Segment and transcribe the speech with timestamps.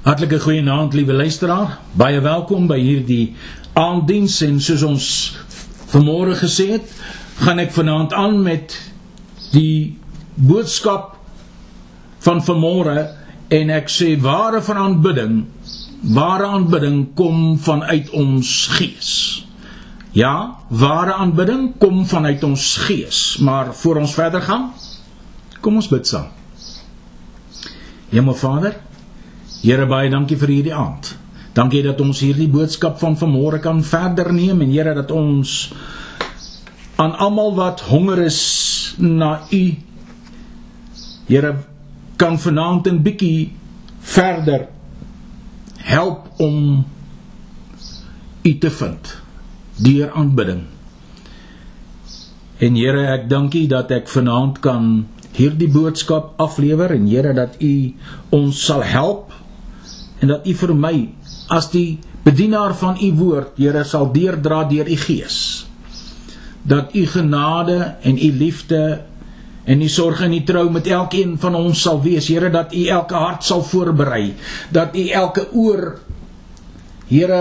[0.00, 1.74] Hartlike goeienaand liewe luisteraar.
[1.92, 3.34] Baie welkom by hierdie
[3.76, 5.08] aanddiens en soos ons
[5.92, 6.94] vanmôre gesê het,
[7.42, 8.78] gaan ek vanaand aan met
[9.52, 9.98] die
[10.40, 11.18] boodskap
[12.24, 12.96] van vanmôre
[13.52, 15.38] en ek sê ware van aanbidding,
[16.16, 19.14] ware aanbidding kom vanuit ons gees.
[20.16, 24.70] Ja, ware aanbidding kom vanuit ons gees, maar voor ons verder gaan,
[25.60, 26.32] kom ons bid saam.
[28.08, 28.80] Hemelvader,
[29.60, 31.10] Here baie dankie vir hierdie aand.
[31.52, 35.72] Dankie dat ons hierdie boodskap van vanmôre kan verder neem en Here dat ons
[36.96, 38.40] aan almal wat honger is
[38.96, 39.64] na U
[41.28, 41.52] Here
[42.16, 43.52] kan vanaand 'n bietjie
[44.00, 44.68] verder
[45.76, 46.84] help om
[48.42, 49.16] U te vind
[49.76, 50.64] deur aanbidding.
[52.58, 57.94] En Here, ek dankie dat ek vanaand kan hierdie boodskap aflewer en Here dat U
[58.30, 59.32] ons sal help
[60.20, 60.94] en dat U vir my
[61.50, 65.38] as die bedienaar van U woord, Here, sal deurdra deur U Gees.
[66.62, 68.82] Dat U genade en U liefde
[69.64, 72.84] en U sorg en U trou met elkeen van ons sal wees, Here, dat U
[72.86, 74.34] elke hart sal voorberei,
[74.70, 75.98] dat U elke oor
[77.10, 77.40] Here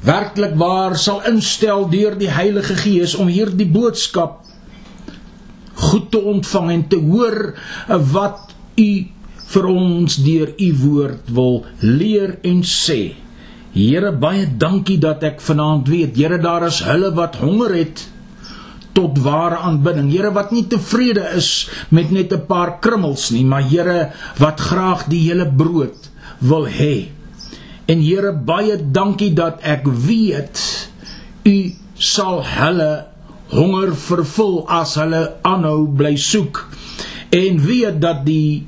[0.00, 4.44] werklik waar sal instel deur die Heilige Gees om hierdie boodskap
[5.78, 7.38] goed te ontvang en te hoor
[8.12, 8.90] wat U
[9.48, 13.14] vir ons deur u woord wil leer en sê.
[13.72, 18.04] Here baie dankie dat ek vanaand weet, Here daar is hulle wat honger het
[18.96, 20.10] tot ware aanbidding.
[20.10, 25.06] Here wat nie tevrede is met net 'n paar krummels nie, maar Here wat graag
[25.08, 27.08] die hele brood wil hê.
[27.86, 30.88] En Here baie dankie dat ek weet
[31.44, 33.06] u sal hulle
[33.50, 36.66] honger vervul as hulle aanhou bly soek
[37.30, 38.66] en weet dat die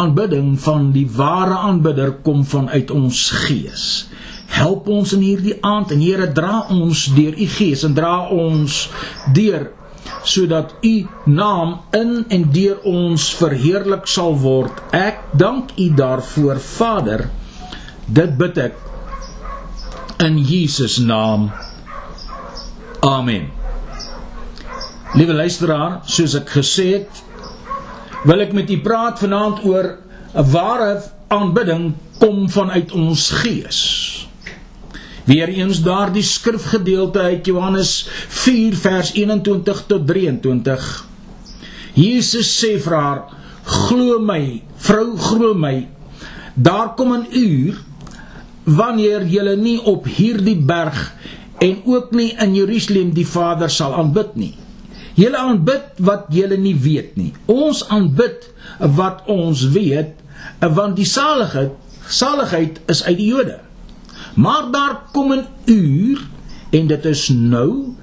[0.00, 3.86] aanbidding van die ware aanbidder kom vanuit ons gees.
[4.56, 8.86] Help ons in hierdie aand en Here dra ons deur u gees en dra ons
[9.34, 9.70] deur
[10.26, 14.80] sodat u naam in en deur ons verheerlik sal word.
[14.94, 17.28] Ek dank u daarvoor Vader.
[18.06, 18.82] Dit bid ek
[20.22, 21.50] in Jesus naam.
[23.06, 23.50] Amen.
[25.16, 27.22] Liewe luisteraar, soos ek gesê het,
[28.26, 29.86] wil ek met u praat vanaand oor
[30.34, 33.80] 'n ware aanbidding kom vanuit ons gees.
[35.26, 41.04] Weereens daardie skrifgedeelte uit Johannes 4 vers 21 tot 23.
[41.94, 43.22] Jesus sê vir haar:
[43.64, 45.88] "Glo my, vrou, glo my.
[46.54, 47.74] Daar kom 'n uur
[48.64, 51.14] wanneer jy nie op hierdie berg
[51.58, 54.54] en ook nie in Jerusalem die Vader sal aanbid nie."
[55.16, 57.32] Julle aanbid wat julle nie weet nie.
[57.48, 58.50] Ons aanbid
[58.98, 60.12] wat ons weet,
[60.60, 61.72] want die saligheid,
[62.04, 63.60] saligheid is uit die Jode.
[64.36, 66.20] Maar daar kom 'n uur
[66.70, 67.96] en dit is nou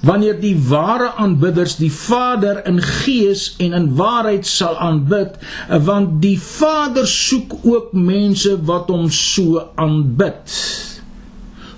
[0.00, 5.34] wanneer die ware aanbidders die Vader in gees en in waarheid sal aanbid,
[5.68, 10.54] want die Vader soek ook mense wat hom so aanbid.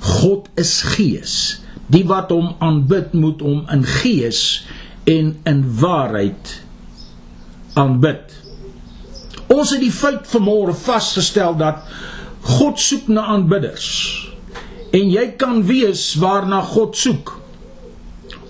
[0.01, 1.63] God is gees.
[1.87, 4.67] Die wat hom aanbid moet hom in gees
[5.05, 6.55] en in waarheid
[7.79, 8.37] aanbid.
[9.51, 11.83] Ons het die feit vanmôre vasgestel dat
[12.57, 13.89] God soek na aanbidders.
[14.95, 17.37] En jy kan weet waarna God soek.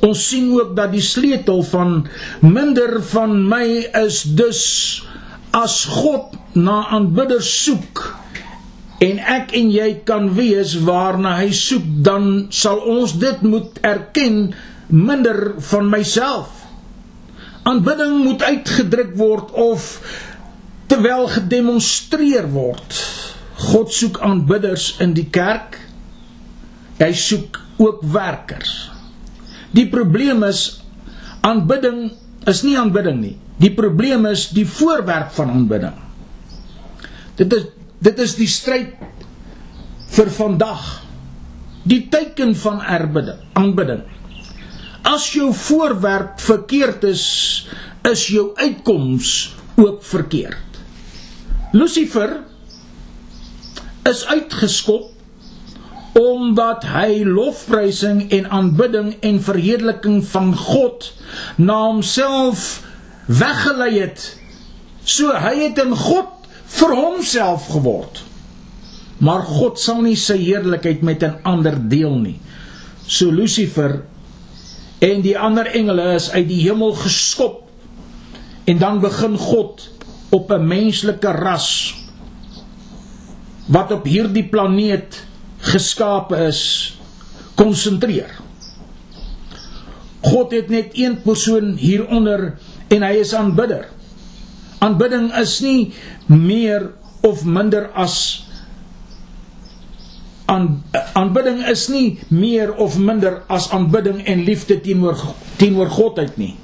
[0.04, 2.06] Ons sien ook dat die sleutel van
[2.40, 3.66] minder van my
[4.00, 4.62] is dus
[5.56, 8.06] as God na aanbidders soek
[9.00, 14.50] en ek en jy kan weet waarna hy soek dan sal ons dit moet erken
[14.92, 16.66] minder van myself.
[17.62, 19.88] Aanbidding moet uitgedruk word of
[20.90, 22.96] terwyl gedemonstreer word.
[23.70, 25.78] God soek aanbidders in die kerk.
[27.00, 28.90] Hy soek ook werkers.
[29.76, 30.80] Die probleem is
[31.46, 32.10] aanbidding
[32.48, 33.36] is nie aanbidding nie.
[33.60, 35.96] Die probleem is die voorwerp van aanbidding.
[37.36, 37.68] Dit is
[38.00, 38.96] dit is die stryd
[40.16, 40.84] vir vandag.
[41.84, 44.00] Die teken van erbidding, aanbidding.
[45.02, 47.24] As jou voorwerp verkeerd is,
[48.04, 50.80] is jou uitkoms ook verkeerd.
[51.72, 52.40] Lucifer
[54.08, 55.08] is uitgeskop
[56.18, 61.12] omdat hy lofprysing en aanbidding en verheerliking van God
[61.56, 62.80] na homself
[63.30, 64.24] weggelei het.
[65.06, 68.24] So hy het in God vir homself geword.
[69.22, 72.40] Maar God sal nie sy heerlikheid met 'n ander deel nie.
[73.06, 74.02] So Lucifer
[75.00, 77.64] en die ander engele is uit die hemel geskop
[78.68, 79.88] en dan begin God
[80.30, 81.94] op 'n menslike ras
[83.66, 85.24] wat op hierdie planeet
[85.58, 86.94] geskape is
[87.54, 88.30] konsentreer.
[90.20, 92.58] God het net een persoon hieronder
[92.88, 93.88] en hy is aanbidder.
[94.78, 95.92] Aanbidding is nie
[96.26, 98.46] meer of minder as
[100.50, 100.82] aan
[101.14, 105.18] aanbidding is nie meer of minder as aanbidding en liefde teenoor
[105.60, 106.54] teenoor God uit nie.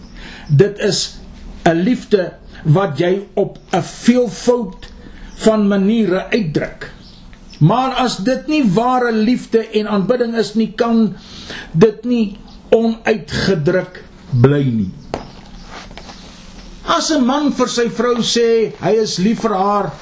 [0.49, 1.19] Dit is
[1.65, 2.33] 'n liefde
[2.65, 4.91] wat jy op 'n veelvoud
[5.47, 6.91] van maniere uitdruk.
[7.59, 11.17] Maar as dit nie ware liefde en aanbidding is nie, kan
[11.73, 12.37] dit nie
[12.71, 14.93] onuitgedruk bly nie.
[16.87, 19.93] As 'n man vir sy vrou sê hy is lief vir haar,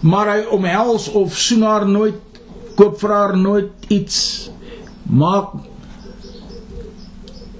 [0.00, 2.20] maar hy omhels of soen haar nooit,
[2.78, 4.18] koop vir haar nooit iets,
[5.10, 5.56] maak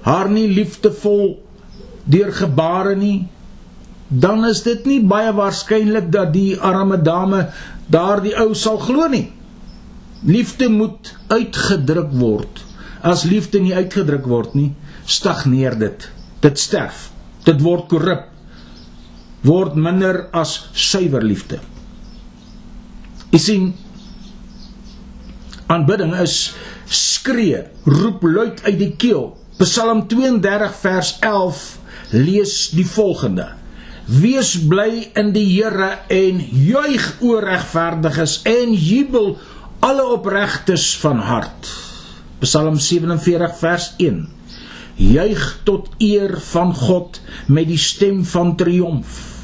[0.05, 1.35] haar nie liefdevol
[2.09, 3.27] deur gebare nie,
[4.09, 7.49] dan is dit nie baie waarskynlik dat die arme dame
[7.91, 9.27] daardie ou sal glo nie.
[10.25, 12.63] Liefde moet uitgedruk word.
[13.05, 14.71] As liefde nie uitgedruk word nie,
[15.05, 16.07] stagneer dit.
[16.43, 17.09] Dit sterf.
[17.45, 18.25] Dit word korrup.
[19.45, 21.61] Word minder as suiwer liefde.
[23.29, 23.69] Jy sien
[25.69, 26.55] aanbidding is
[26.89, 29.31] skree, roep luid uit die keel.
[29.59, 31.63] Psalm 32 vers 11
[32.15, 33.51] lees die volgende:
[34.09, 39.35] Wees bly in die Here en juig oor regverdiges en jubel
[39.85, 41.69] alle opregtes van hart.
[42.41, 44.23] Psalm 47 vers 1.
[44.99, 49.38] Juig tot eer van God met die stem van triomf.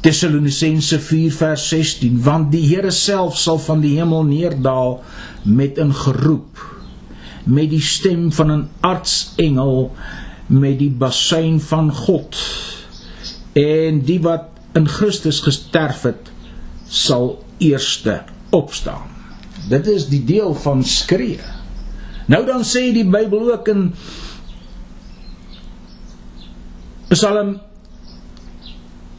[0.00, 5.02] Tessalonisense 4 vers 16 want die Here self sal van die hemel neerdal
[5.44, 6.58] met 'n geroep
[7.44, 9.92] met die stem van 'n artsengel
[10.46, 12.36] met die basuin van God.
[13.52, 16.30] En die wat in Christus gesterf het
[16.88, 19.08] sal eerste opstaan.
[19.68, 21.38] Dit is die deel van skree.
[22.26, 23.94] Nou dan sê die Bybel ook in
[27.08, 27.60] Psalm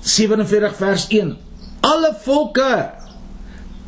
[0.01, 1.37] 47 vers 1
[1.81, 2.91] alle volke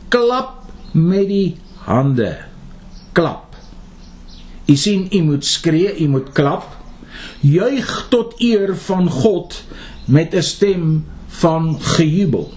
[0.10, 2.38] klap met die hande
[3.14, 3.54] klap
[4.64, 6.70] U sien, u moet skree, u moet klap.
[7.44, 9.64] Juig tot eer van God
[10.06, 12.54] met 'n stem van gejubel.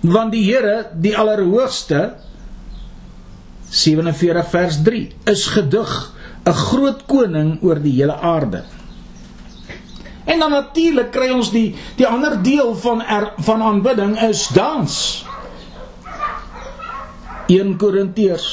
[0.00, 2.14] Want die Here, die Allerhoogste
[3.68, 6.12] 47 vers 3 is gedig
[6.44, 8.64] 'n groot koning oor die hele aarde.
[10.32, 14.94] En dan natuurlik kry ons die die ander deel van er, van aanbidding is dans.
[17.52, 18.48] 1 Korintiërs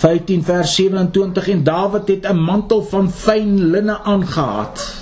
[0.00, 4.98] 15 vers 27 en Dawid het 'n mantel van fyn linne aangetree.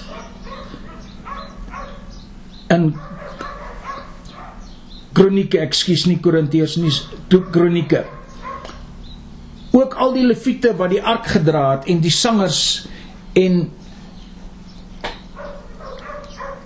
[2.68, 2.96] In
[5.12, 6.92] Kronieke, ekskuus nie Korintiërs nie,
[7.26, 8.04] toe Kronieke.
[9.70, 12.86] Ook al die leviete wat die ark gedra het en die sangers
[13.32, 13.70] en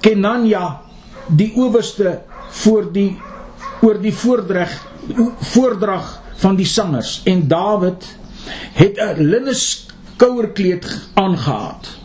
[0.02, 0.80] Kenania
[1.28, 2.20] die owerste
[2.62, 3.14] voor die
[3.82, 4.74] oor die voordrag
[5.54, 6.10] voordrag
[6.42, 8.04] van die sangers en Dawid
[8.74, 12.01] het 'n linne skouerkleed aangetree.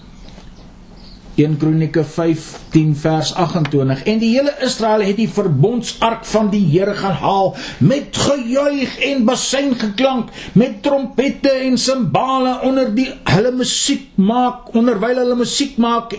[1.37, 6.95] 1 Kronieke 15 vers 28 en die hele Israel het die verbondsark van die Here
[6.97, 14.73] gehaal met gejuig en basuin geklank met trompette en simbale onder die hulle musiek maak
[14.73, 16.17] onderwyl hulle musiek maak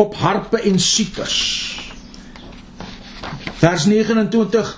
[0.00, 1.38] op harpe en siters
[3.60, 4.74] vers 29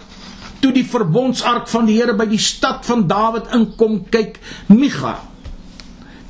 [0.66, 4.40] toe die verbondsark van die Here by die stad van Dawid inkom, kyk
[4.72, 5.20] Micha,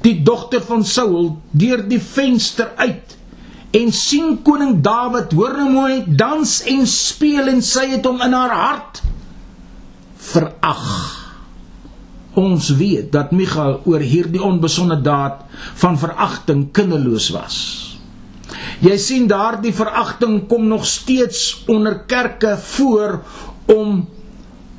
[0.04, 3.16] die dogter van Saul, deur die venster uit
[3.70, 8.36] en sien koning Dawid hoor nou mooi dans en speel en sy het hom in
[8.36, 9.02] haar hart
[10.26, 10.86] verag.
[12.36, 15.44] Ons weet dat Micha oor hierdie onbesonde daad
[15.80, 17.58] van veragting kinderloos was.
[18.84, 23.22] Jy sien daardie veragting kom nog steeds onder kerke voor
[23.72, 24.04] om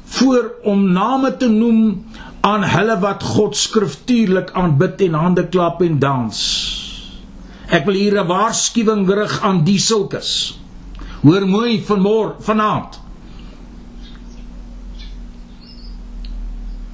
[0.07, 2.05] voor om name te noem
[2.45, 6.37] aan hulle wat God skriftuurlik aanbid en hande klap en dans.
[7.67, 10.59] Ek wil hier 'n waarskuwing rig aan die sulkes.
[11.21, 12.99] Hoor mooi vanmôre vanaand.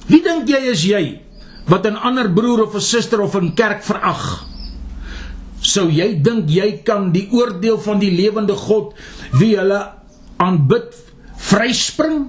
[0.06, 1.20] Wie dink jy is jy
[1.66, 4.46] wat 'n ander broer of 'n suster of 'n kerk verag?
[5.60, 8.94] Sou jy dink jy kan die oordeel van die lewende God
[9.32, 9.92] wie hulle
[10.36, 10.92] aanbid
[11.36, 12.28] vryspring?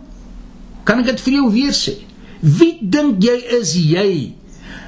[0.83, 1.97] Kan ek dit vir jou weer sê?
[2.39, 4.35] Wie dink jy is jy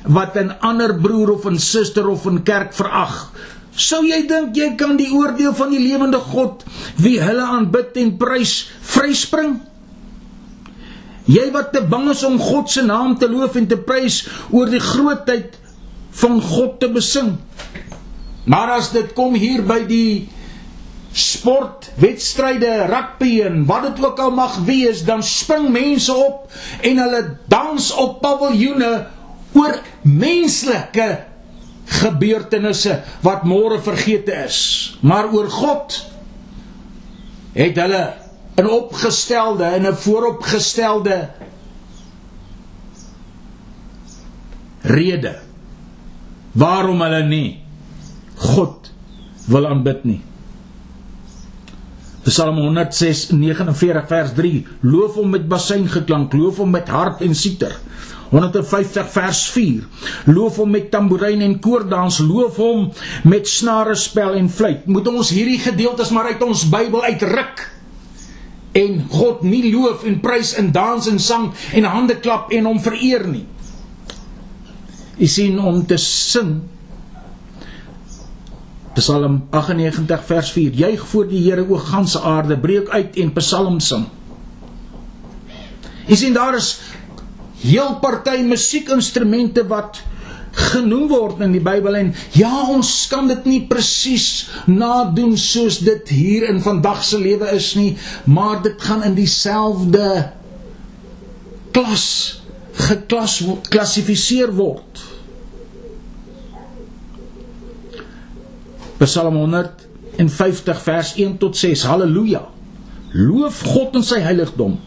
[0.03, 3.31] wat 'n ander broer of 'n suster of 'n kerk verag?
[3.77, 6.63] Sou jy dink jy kan die oordeel van die lewende God
[6.97, 9.61] wie hulle aanbid en prys vryspring?
[11.27, 14.69] Jy wat te bang is om God se naam te loof en te prys oor
[14.71, 15.57] die grootheid
[16.21, 17.35] van God te besing.
[18.47, 20.29] Maar as dit kom hier by die
[21.17, 26.47] sportwedstryde, rugby en wat dit ook al mag wees, dan spring mense op
[26.81, 28.91] en hulle dans op paviljoene
[29.57, 31.07] oor menslike
[32.01, 34.59] gebeurtenisse wat môre vergete is.
[35.01, 35.97] Maar oor God
[37.57, 38.13] het hulle
[38.57, 41.29] 'n opgestelde en 'n vooropgestelde
[44.81, 45.35] rede
[46.51, 47.59] waarom hulle nie
[48.35, 48.91] God
[49.47, 50.21] wil aanbid nie.
[52.27, 57.77] Psalm 149 vers 3 Loof hom met basuingeklank, loof hom met harp en siter.
[58.29, 62.87] 150 vers 4 Loof hom met tamboerijn en koordans, loof hom
[63.23, 64.85] met snare spel en fluit.
[64.85, 67.65] Moet ons hierdie gedeeltes maar uit ons Bybel uitruk
[68.77, 72.81] en God nie loof en prys en dans en sang en hande klap en hom
[72.83, 73.45] vereer nie.
[75.17, 76.59] Jy sien om te sing
[78.97, 83.79] Psalm 98 vers 4 Juig voor die Here o ganse aarde breek uit en psalm
[83.83, 84.05] sing
[86.07, 86.75] Jy sien daar is
[87.63, 90.01] heel party musiekinstrumente wat
[90.57, 96.09] genoem word in die Bybel en ja ons kan dit nie presies nadoen soos dit
[96.09, 97.91] hier in vandag se lewe is nie
[98.25, 100.07] maar dit gaan in dieselfde
[101.75, 102.07] klas
[102.87, 103.37] geklas
[103.69, 105.05] klassifiseer word
[108.97, 111.83] Psalm 150 vers 1 tot 6.
[111.85, 112.47] Halleluja.
[113.13, 114.77] Loof God in sy heiligdom.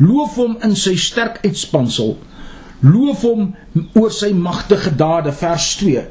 [0.00, 2.16] Loof hom in sy sterk uitspansel.
[2.80, 3.52] Loof hom
[3.98, 6.04] oor sy magtige dade vers 2.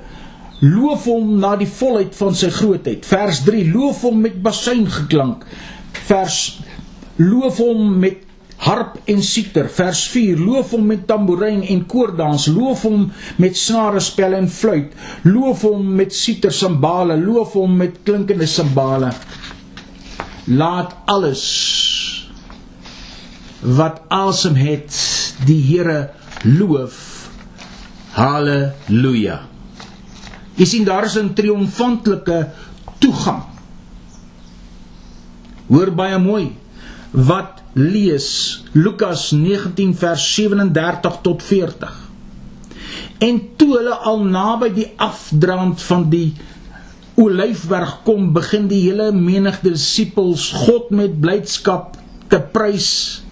[0.61, 3.05] Loof hom na die volheid van sy grootheid.
[3.07, 3.65] Vers 3.
[3.73, 5.45] Loof hom met basuingeklank.
[6.09, 6.41] Vers
[7.19, 8.21] Loof hom met
[8.63, 13.05] harp en siter vers 4 loof hom met tamboerijn en koordans loof hom
[13.39, 14.95] met snare spel en fluit
[15.27, 19.13] loof hom met siter simbale loof hom met klinkende simbale
[20.59, 21.45] laat alles
[23.61, 24.95] wat asem het
[25.45, 26.09] die Here
[26.43, 27.29] loof.
[28.11, 29.49] Haleluja
[30.59, 32.51] jy sien daar is 'n triomfantelike
[32.99, 33.43] toegang.
[35.67, 36.55] Hoor baie mooi
[37.11, 42.09] wat lees Lukas 19 vers 37 tot 40.
[43.19, 46.33] En toe hulle al naby die afdraand van die
[47.15, 51.97] Olyfberg kom, begin die hele menigte disippels God met blydskap
[52.27, 53.23] te prys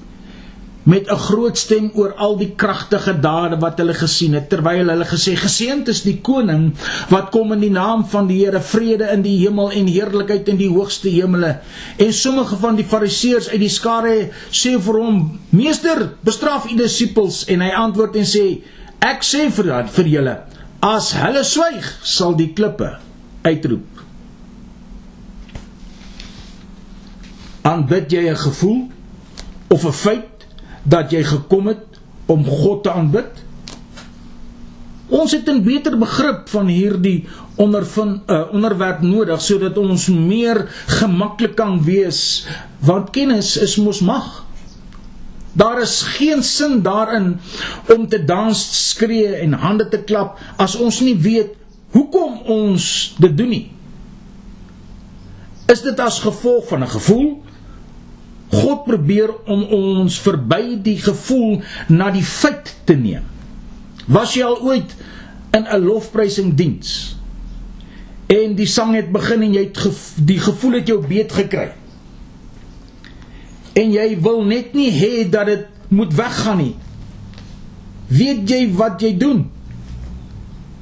[0.88, 5.06] met 'n groot stem oor al die kragtige dade wat hulle gesien het terwyl hulle
[5.06, 6.72] gesê geseënd is die koning
[7.10, 10.58] wat kom in die naam van die Here vrede in die hemel en heerlikheid in
[10.58, 11.60] die hoogste hemele.
[11.98, 17.46] En sommige van die fariseërs uit die skare sê vir hom meester bestraf u disippels.
[17.46, 18.62] En hy antwoord en sê
[19.00, 20.38] ek sê vir dat vir julle
[20.80, 22.98] as hulle swyg sal die klippe
[23.44, 23.88] uitroep.
[27.62, 28.88] Aanbid jy 'n gevoel
[29.68, 30.37] of 'n feit
[30.88, 32.00] dat jy gekom het
[32.32, 33.44] om God te aanbid?
[35.08, 40.68] Ons het 'n beter begrip van hierdie ondervind uh, onderwerp nodig sodat ons meer
[41.00, 42.48] gemaklik kan wees
[42.80, 44.46] want kennis is mos mag.
[45.58, 47.40] Daar is geen sin daarin
[47.96, 51.56] om te dans, skree en hande te klap as ons nie weet
[51.96, 53.72] hoekom ons dit doen nie.
[55.68, 57.44] Is dit as gevolg van 'n gevoel
[58.52, 61.62] God probeer om ons verby die gevoel
[61.92, 63.26] na die feit te neem.
[64.08, 64.96] Was jy al ooit
[65.52, 67.18] in 'n lofprysing diens?
[68.28, 71.72] En die sang het begin en jy het gev die gevoel het jou beet gekry.
[73.74, 76.76] En jy wil net nie hê dat dit moet weggaan nie.
[78.08, 79.46] Weet jy wat jy doen?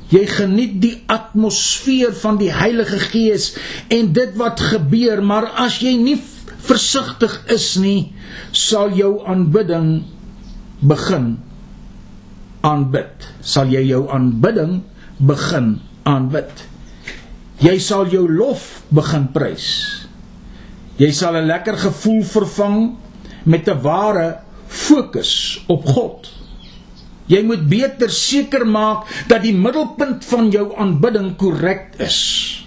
[0.09, 3.55] Jy geniet die atmosfeer van die Heilige Gees
[3.89, 6.17] en dit wat gebeur, maar as jy nie
[6.65, 8.13] versigtig is nie,
[8.51, 10.03] sal jou aanbidding
[10.81, 11.35] begin
[12.65, 13.27] aanbid.
[13.41, 14.81] Sal jy jou aanbidding
[15.17, 16.65] begin aanbid.
[17.63, 19.67] Jy sal jou lof begin prys.
[20.99, 22.95] Jy sal 'n lekker gevoel vervang
[23.45, 26.31] met 'n ware fokus op God.
[27.27, 32.64] Jy moet beter seker maak dat die middelpunt van jou aanbidding korrek is.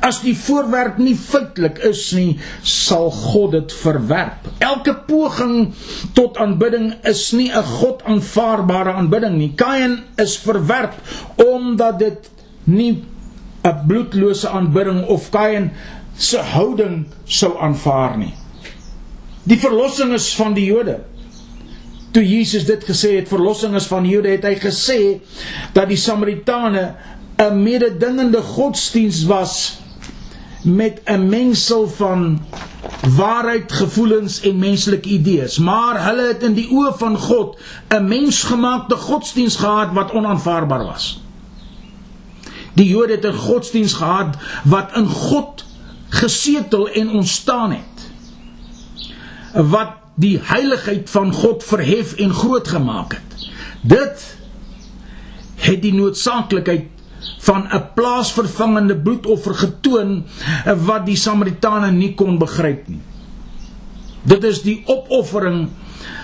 [0.00, 4.48] As die voorwerp nie feitelik is nie, sal God dit verwerp.
[4.64, 5.74] Elke poging
[6.16, 9.52] tot aanbidding is nie 'n God aanvaarbare aanbidding nie.
[9.54, 10.94] Kain is verwerp
[11.36, 12.30] omdat dit
[12.64, 13.04] nie
[13.64, 15.70] 'n bloedlose aanbidding of Kain
[16.16, 18.34] se houding sou aanvaar nie.
[19.42, 21.00] Die verlossing is van die Jode.
[22.12, 25.20] Toe Jesus dit gesê het, verlossing is van die Jode, het hy gesê
[25.72, 26.94] dat die Samaritane
[27.40, 29.80] 'n mededingende godsdiens was
[30.62, 32.40] met 'n mengsel van
[33.16, 38.96] waarheid, gevoelens en menslike idees, maar hulle het in die oë van God 'n mensgemaakte
[38.96, 41.22] godsdiens gehad wat onaanvaarbaar was.
[42.72, 45.64] Die Jode het 'n godsdiens gehad wat in God
[46.08, 48.10] gesetel en ontstaan het.
[49.52, 53.50] Wat die heiligheid van God verhef en groot gemaak het.
[53.80, 54.36] Dit
[55.54, 56.86] het die noodsaaklikheid
[57.40, 60.24] van 'n plaasvervangende bloedoffer getoon
[60.84, 63.00] wat die Samaritane nie kon begryp nie.
[64.22, 65.68] Dit is die opoffering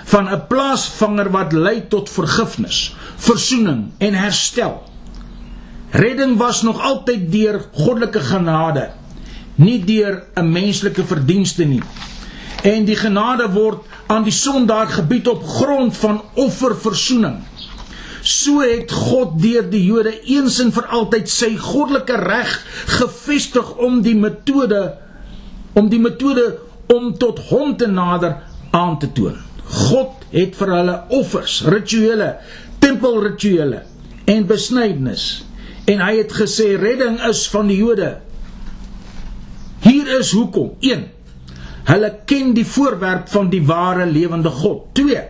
[0.04, 4.82] van 'n plaasvanger wat lei tot vergifnis, verzoening en herstel.
[5.90, 8.90] Redding was nog altyd deur goddelike genade,
[9.54, 11.82] nie deur 'n menslike verdienste nie.
[12.62, 17.36] En die genade word aan die sondaar gebied op grond van offerverzoening.
[18.26, 22.56] So het God deur die Jode eens en vir altyd sy goddelike reg
[22.96, 24.80] gevestig om die metode
[25.78, 26.46] om die metode
[26.90, 28.40] om tot hom te nader
[28.74, 29.36] aan te toon.
[29.66, 32.32] God het vir hulle offers, rituele,
[32.82, 33.84] tempelrituele
[34.26, 35.26] en besnydenis
[35.86, 38.16] en hy het gesê redding is van die Jode.
[39.86, 40.72] Hier is hoekom.
[40.82, 41.04] 1.
[41.86, 44.88] Hulle ken die voorwerp van die ware lewende God.
[44.98, 45.20] 2.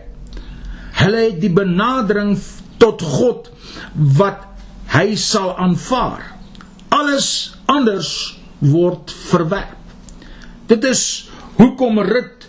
[0.97, 2.33] Hulle het die benadering
[2.81, 3.49] tot God
[4.17, 4.43] wat
[4.93, 6.33] hy sal aanvaar.
[6.93, 9.75] Alles anders word verwerp.
[10.67, 11.03] Dit is
[11.59, 12.47] hoekom Rut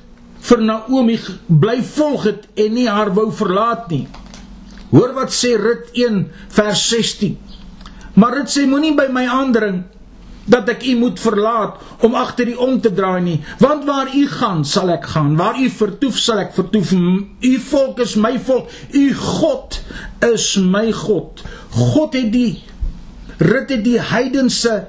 [0.49, 1.19] vir Naomi
[1.49, 4.07] bly volg het en nie haar wou verlaat nie.
[4.93, 6.25] Hoor wat sê Rut 1
[6.57, 7.37] vers 16.
[8.19, 9.83] Maar Rut sê moenie by my aandring
[10.49, 13.38] dat ek u moet verlaat om agter u om te draai nie.
[13.61, 15.37] Want waar u gaan sal ek gaan.
[15.37, 16.92] Waar u vertoef sal ek vertoef.
[16.92, 18.73] U volk is my volk.
[18.92, 19.81] U God
[20.33, 21.44] is my God.
[21.77, 22.62] God het die
[23.38, 24.87] rit het die heidense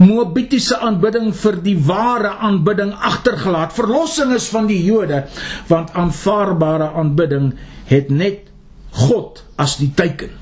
[0.00, 5.26] Moabitiese aanbidding vir die ware aanbidding agtergelaat verlossing is van die Jode
[5.68, 7.50] want aanvaarbare aanbidding
[7.90, 8.48] het net
[8.96, 10.32] God as die teken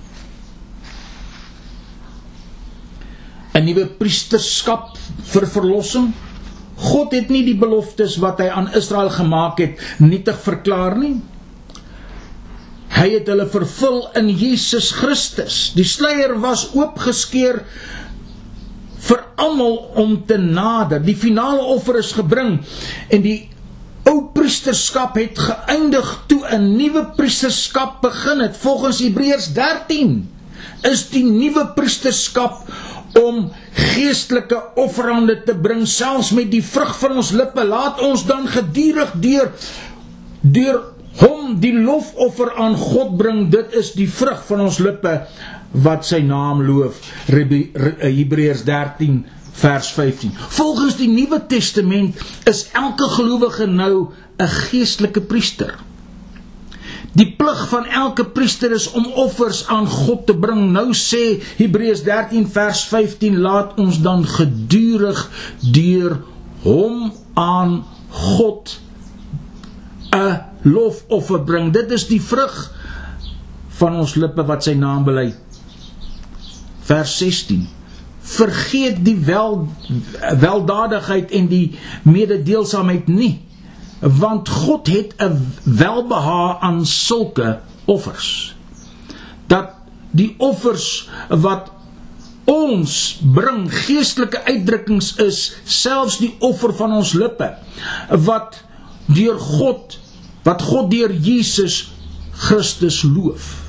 [3.59, 4.97] 'n nuwe priesterskap
[5.33, 6.13] vir verlossing.
[6.79, 11.17] God het nie die beloftes wat hy aan Israel gemaak het nietig verklaar nie.
[12.95, 15.73] Hy het hulle vervul in Jesus Christus.
[15.75, 17.63] Die sluier was oopgeskeur
[19.09, 21.03] vir almal om te nader.
[21.03, 22.59] Die finale offer is gebring
[23.11, 23.39] en die
[24.09, 28.57] ou priesterskap het geëindig toe 'n nuwe priesterskap begin het.
[28.57, 30.29] Volgens Hebreërs 13
[30.83, 32.65] is die nuwe priesterskap
[33.21, 37.65] om geestelike offerande te bring selfs met die vrug van ons lippe.
[37.65, 39.53] Laat ons dan gedurig deur
[40.41, 40.83] deur
[41.19, 43.49] hom die lofoffer aan God bring.
[43.51, 45.17] Dit is die vrug van ons lippe
[45.85, 47.03] wat sy naam loof.
[47.29, 49.25] Hebreërs 13
[49.59, 55.75] vers 15 volgens die nuwe testament is elke gelowige nou 'n geestelike priester
[57.19, 60.69] Die plig van elke priester is om offers aan God te bring.
[60.71, 65.25] Nou sê Hebreërs 13 vers 15 laat ons dan gedurig
[65.75, 66.21] deur
[66.63, 68.79] hom aan God
[70.15, 71.73] 'n lofoffer bring.
[71.73, 72.55] Dit is die vrug
[73.69, 75.35] van ons lippe wat sy naam bely.
[76.81, 77.69] Vers 16
[78.29, 79.69] Vergeet die wel
[80.39, 83.48] weldadigheid en die mededeelsaamheid nie
[84.01, 88.55] want God het 'n welbehae aan sulke offers.
[89.47, 89.71] Dat
[90.11, 91.71] die offers wat
[92.45, 97.57] ons bring geestelike uitdrukkings is selfs die offer van ons lippe
[98.09, 98.65] wat
[99.07, 99.99] deur God
[100.43, 101.93] wat God deur Jesus
[102.33, 103.65] Christus loof.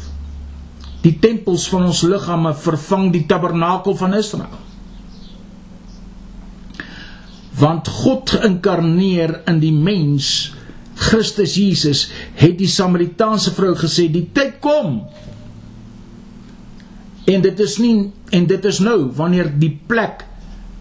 [1.01, 4.68] Die tempels van ons liggame vervang die tabernakel van Israel
[7.59, 10.53] want God geïnkarneer in die mens.
[10.99, 12.07] Christus Jesus
[12.39, 15.03] het die Samaritaanse vrou gesê die tyd kom.
[17.29, 20.25] En dit is nie en dit is nou wanneer die plek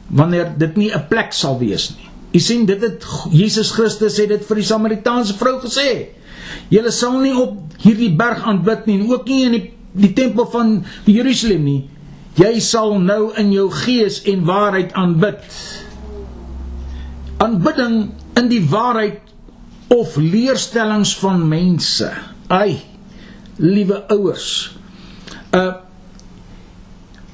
[0.09, 2.09] wanneer dit nie 'n plek sal wees nie.
[2.33, 6.09] U sien dit het Jesus Christus het dit vir die Samaritaanse vrou gesê.
[6.69, 10.47] Julle sal nie op hierdie berg aanbid nie en ook nie in die die tempel
[10.47, 11.89] van die Jerusalem nie.
[12.39, 15.43] Jy sal nou in jou gees en waarheid aanbid
[17.43, 19.21] aanbidding in die waarheid
[19.95, 22.11] of leerstellings van mense.
[22.53, 22.81] Ai,
[23.57, 24.49] liewe ouers.
[25.55, 25.85] Uh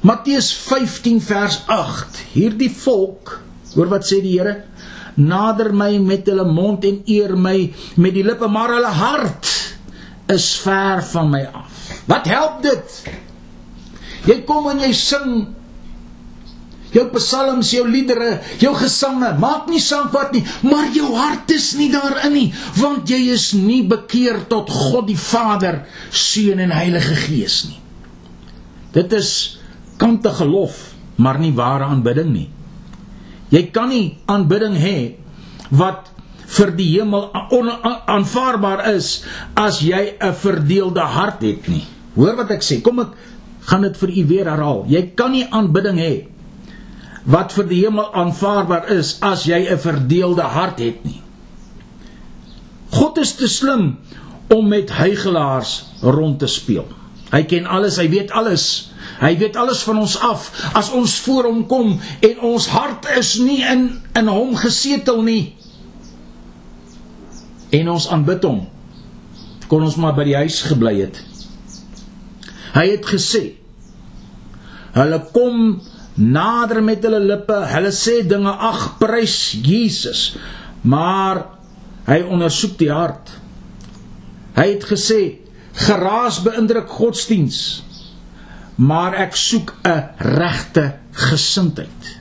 [0.05, 2.19] Matteus 15 vers 8.
[2.35, 3.39] Hierdie volk,
[3.73, 4.59] hoor wat sê die Here,
[5.17, 7.57] nader my met hulle mond en eer my
[7.97, 9.49] met die lippe, maar hulle hart
[10.29, 11.81] is ver van my af.
[12.11, 12.99] Wat help dit?
[14.29, 15.31] Jy kom en jy sing
[16.95, 21.73] jou psalms, jou liedere, jou gesange, maak nie saak wat nie, maar jou hart is
[21.79, 25.83] nie daarin nie, want jy is nie bekeer tot God die Vader,
[26.15, 27.81] Seun en Heilige Gees nie.
[28.95, 29.59] Dit is
[29.99, 32.49] kante geloof, maar nie ware aanbidding nie.
[33.51, 34.99] Jy kan nie aanbidding hê
[35.75, 36.11] wat
[36.55, 39.25] vir die hemel aanvaarbaar is
[39.59, 41.85] as jy 'n verdeelde hart het nie.
[42.15, 43.15] Hoor wat ek sê, kom ek
[43.67, 44.85] gaan dit vir u weer herhaal.
[44.89, 46.34] Jy kan nie aanbidding hê
[47.25, 51.23] wat vir die hemel aanvaarbaar is as jy 'n verdeelde hart het nie.
[52.91, 53.99] God is te slim
[54.49, 56.87] om met huigelaars rond te speel.
[57.31, 58.93] Hy ken alles, hy weet alles.
[59.21, 63.35] Hy weet alles van ons af as ons voor hom kom en ons hart is
[63.39, 65.55] nie in in hom gesetel nie.
[67.71, 68.69] En ons aanbid hom.
[69.69, 71.21] Kon ons maar by die huis gebly het.
[72.75, 73.55] Hy het gesê:
[74.95, 75.81] Hulle kom
[76.15, 77.57] nader met hulle lippe.
[77.71, 80.35] Hulle sê dinge ag prys Jesus.
[80.83, 81.45] Maar
[82.09, 83.33] hy ondersoek die hart.
[84.55, 85.21] Hy het gesê
[85.87, 87.83] geraas beïndruk godsdiens.
[88.77, 92.19] Maar ek soek 'n regte gesindheid.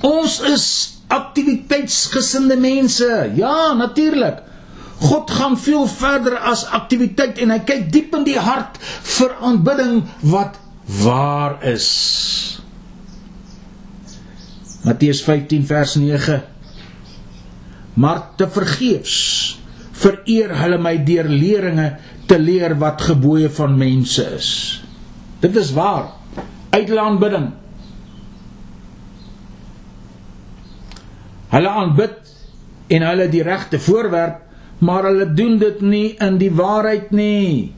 [0.00, 0.66] Ons is
[1.08, 3.32] aktiwiteitsgesinde mense.
[3.34, 4.42] Ja, natuurlik.
[4.98, 10.02] God gaan veel verder as aktiwiteit en hy kyk diep in die hart vir aanbidding
[10.26, 11.88] wat waar is.
[14.84, 16.42] Matteus 15 vers 9
[17.98, 19.16] Maar te vergeefs
[19.98, 21.88] vereer hulle my deur leringe
[22.30, 24.50] te leer wat gebooie van mense is.
[25.42, 26.12] Dit is waar.
[26.70, 27.48] Uitla aanbidding.
[31.48, 32.16] Hulle aanbid
[32.94, 34.44] en hulle die regte voorwerp,
[34.78, 37.72] maar hulle doen dit nie in die waarheid nie.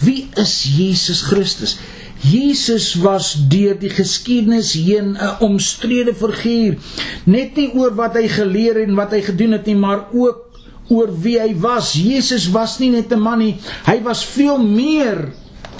[0.00, 1.76] Wie is Jesus Christus?
[2.20, 6.78] Jesus was deur die geskiedenis heen 'n omstrede figuur,
[7.24, 10.48] net nie oor wat hy geleer en wat hy gedoen het nie, maar ook
[10.88, 11.92] oor wie hy was.
[11.92, 15.32] Jesus was nie net 'n man nie, hy was veel meer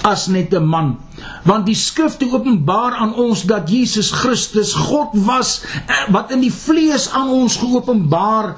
[0.02, 0.98] as net 'n man.
[1.44, 6.52] Want die skrifte openbaar aan ons dat Jesus Christus God was eh, wat in die
[6.52, 8.56] vlees aan ons geopenbaar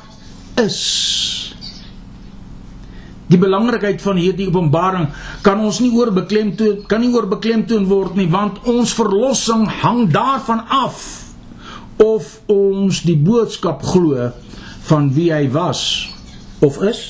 [0.54, 1.39] is.
[3.30, 5.06] Die belangrikheid van hierdie openbaring
[5.46, 10.08] kan ons nie oor beklemtoon kan nie oor beklemtoon word nie want ons verlossing hang
[10.10, 11.04] daarvan af
[12.02, 14.30] of ons die boodskap glo
[14.88, 15.82] van wie hy was
[16.64, 17.02] of is.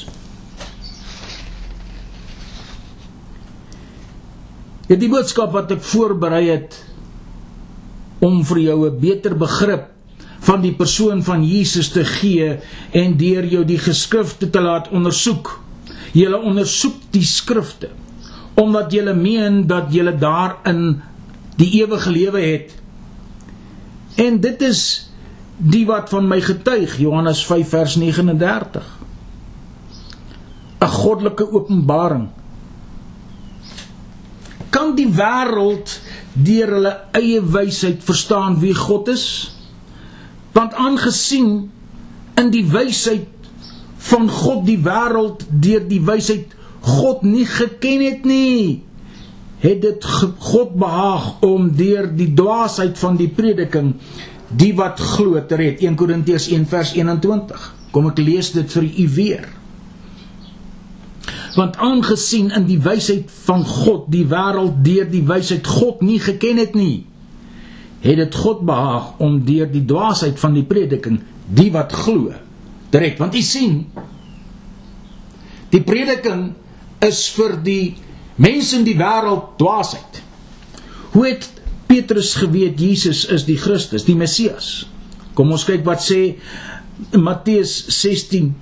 [4.91, 6.77] Ja die boodskap wat ek voorberei het
[8.21, 9.89] om vir jou 'n beter begrip
[10.41, 12.59] van die persoon van Jesus te gee
[12.93, 15.61] en deur jou die geskrifte te laat ondersoek
[16.13, 17.91] Julle ondersoek die skrifte
[18.61, 21.01] omdat julle meen dat julle daarin
[21.57, 22.75] die ewige lewe het.
[24.21, 24.83] En dit is
[25.57, 28.85] die wat van my getuig Johannes 5 vers 39.
[30.81, 32.29] 'n Goddelike openbaring.
[34.71, 36.01] Kan die wêreld
[36.33, 39.57] deur hulle eie wysheid verstaan wie God is?
[40.53, 41.71] Want aangesien
[42.35, 43.40] in die wysheid
[44.01, 48.81] van God die wêreld deur die wysheid God nie geken het nie
[49.61, 50.05] het dit
[50.41, 53.95] God behaag om deur die dwaasheid van die prediking
[54.51, 55.83] die wat glo te red.
[55.85, 59.45] 1 Korintiërs 1 vers 21 kom ek lees dit vir u weer.
[61.55, 66.63] Want aangesien in die wysheid van God die wêreld deur die wysheid God nie geken
[66.63, 67.07] het nie
[68.01, 71.19] het dit God behaag om deur die dwaasheid van die prediking
[71.53, 72.33] die wat glo
[72.91, 73.85] direk want u sien
[75.71, 76.51] die prediking
[77.07, 77.85] is vir die
[78.41, 80.23] mense in die wêreld dwaasheid
[81.15, 81.49] hoe het
[81.91, 84.85] Petrus geweet Jesus is die Christus die Messias?
[85.35, 86.37] Kom ons kyk wat sê
[87.19, 88.53] Matteus 16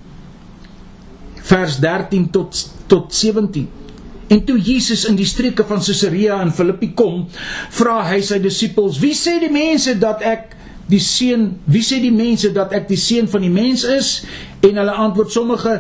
[1.48, 3.66] vers 13 tot tot 17
[4.28, 7.22] En toe Jesus in die streke van Caesarea in Filippi kom,
[7.72, 10.52] vra hy sy disippels: "Wie sê die mense dat ek
[10.88, 14.12] die seun, wie sê die mense dat ek die seun van die mens is?
[14.64, 15.78] En hulle antwoord sommige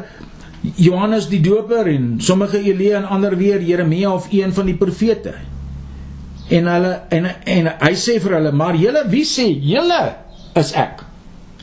[0.76, 5.34] Johannes die Doper en sommige Elia en ander weer Jeremia of een van die profete.
[6.48, 10.00] En hulle en en hy sê vir hulle, maar julle wie sê julle
[10.58, 11.04] is ek?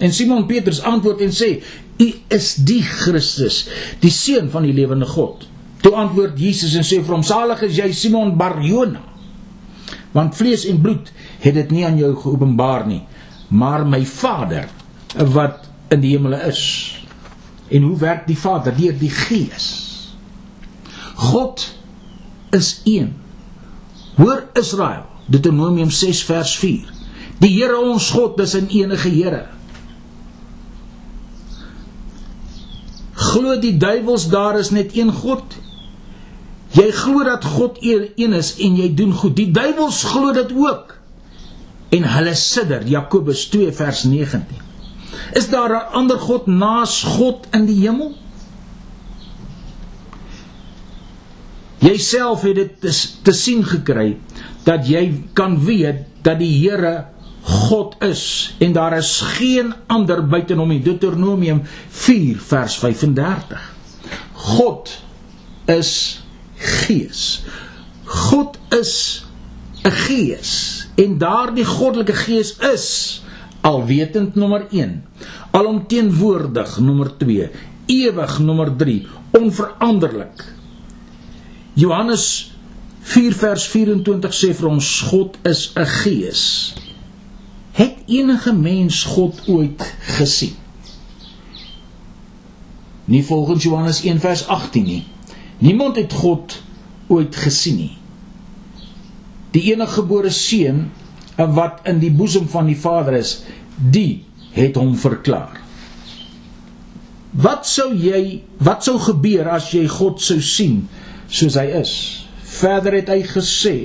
[0.03, 1.55] En Simon Petrus antwoord en sê,
[1.99, 3.63] u is die Christus,
[4.03, 5.45] die seun van die lewende God.
[5.83, 9.03] Toe antwoord Jesus en sê vir hom: "Salig is jy Simon Barjona,
[10.11, 11.11] want vlees en bloed
[11.43, 13.03] het dit nie aan jou geopenbaar nie,
[13.55, 14.67] maar my Vader
[15.15, 16.61] wat in die hemele is."
[17.67, 18.75] En hoe werk die Vader?
[18.75, 19.67] Deur die Gees.
[21.15, 21.65] God
[22.49, 23.15] is een.
[24.15, 26.93] Hoor Israel, Deuteronomium 6 vers 4.
[27.39, 29.45] Die Here ons God is 'n enige Here.
[33.13, 35.43] Glo die duiwels daar is net een God?
[36.71, 39.35] Jy glo dat God een is en jy doen goed.
[39.35, 40.97] Die duiwels glo dit ook.
[41.89, 44.45] En hulle sidder, Jakobus 2 vers 19.
[45.33, 48.15] Is daar 'n ander God naas God in die hemel?
[51.77, 54.17] Jouself het dit te, te sien gekry
[54.63, 57.05] dat jy kan weet dat die Here
[57.41, 60.81] God is en daar is geen ander buite hom nie.
[60.81, 63.73] Deuteronomium 4 vers 35.
[64.33, 64.89] God
[65.65, 66.23] is
[66.55, 67.43] gees.
[68.03, 69.25] God is
[69.83, 72.87] 'n gees en daardie goddelike gees is
[73.65, 75.03] alwetend nommer 1,
[75.51, 77.49] alomteenwoordig nommer 2,
[77.85, 78.99] ewig nommer 3,
[79.31, 80.43] onveranderlik.
[81.73, 82.51] Johannes
[83.05, 86.43] 4 vers 24 sê vir ons God is 'n gees.
[87.75, 89.81] Het enige mens God ooit
[90.17, 90.55] gesien?
[93.05, 95.03] Nie volgens Johannes 1 vers 18 nie.
[95.57, 96.61] Niemand het God
[97.07, 97.97] ooit gesien nie.
[99.55, 100.89] Die eniggebore seun
[101.35, 103.37] wat in die boesem van die Vader is,
[103.75, 105.61] die het hom verklaar.
[107.35, 110.85] Wat sou jy wat sou gebeur as jy God sou sien
[111.27, 111.91] soos hy is?
[112.55, 113.75] Verder het hy gesê: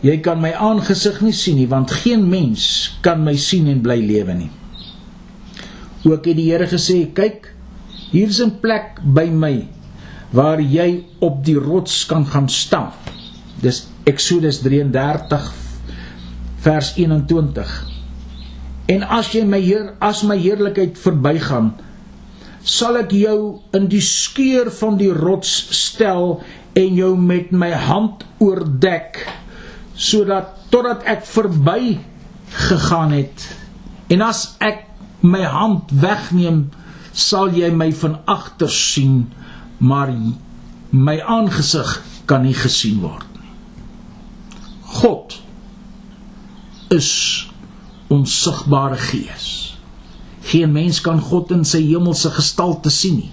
[0.00, 2.64] Jy kan my aangesig nie sien nie want geen mens
[3.04, 4.50] kan my sien en bly lewe nie.
[6.08, 7.52] Ook het die Here gesê: Kyk,
[8.14, 9.68] hier's 'n plek by my
[10.32, 12.92] waar jy op die rots kan gaan staan.
[13.62, 15.52] Dis Eksodus 33
[16.62, 17.72] vers 21.
[18.88, 21.72] En as jy my Heer as my heerlikheid verbygaan,
[22.62, 26.38] sal ek jou in die skeur van die rots stel
[26.78, 29.24] en jou met my hand oordek
[29.98, 31.96] sodat totdat ek verby
[32.68, 33.46] gegaan het.
[34.12, 34.84] En as ek
[35.26, 36.68] my hand wegneem,
[37.10, 39.24] sal jy my van agter sien
[39.78, 40.12] maar
[40.90, 43.27] my aangesig kan nie gesien word.
[44.88, 45.36] God
[46.88, 47.10] is
[48.08, 49.76] onsigbare gees.
[50.48, 53.32] Geen mens kan God in sy hemelse gestalte sien nie.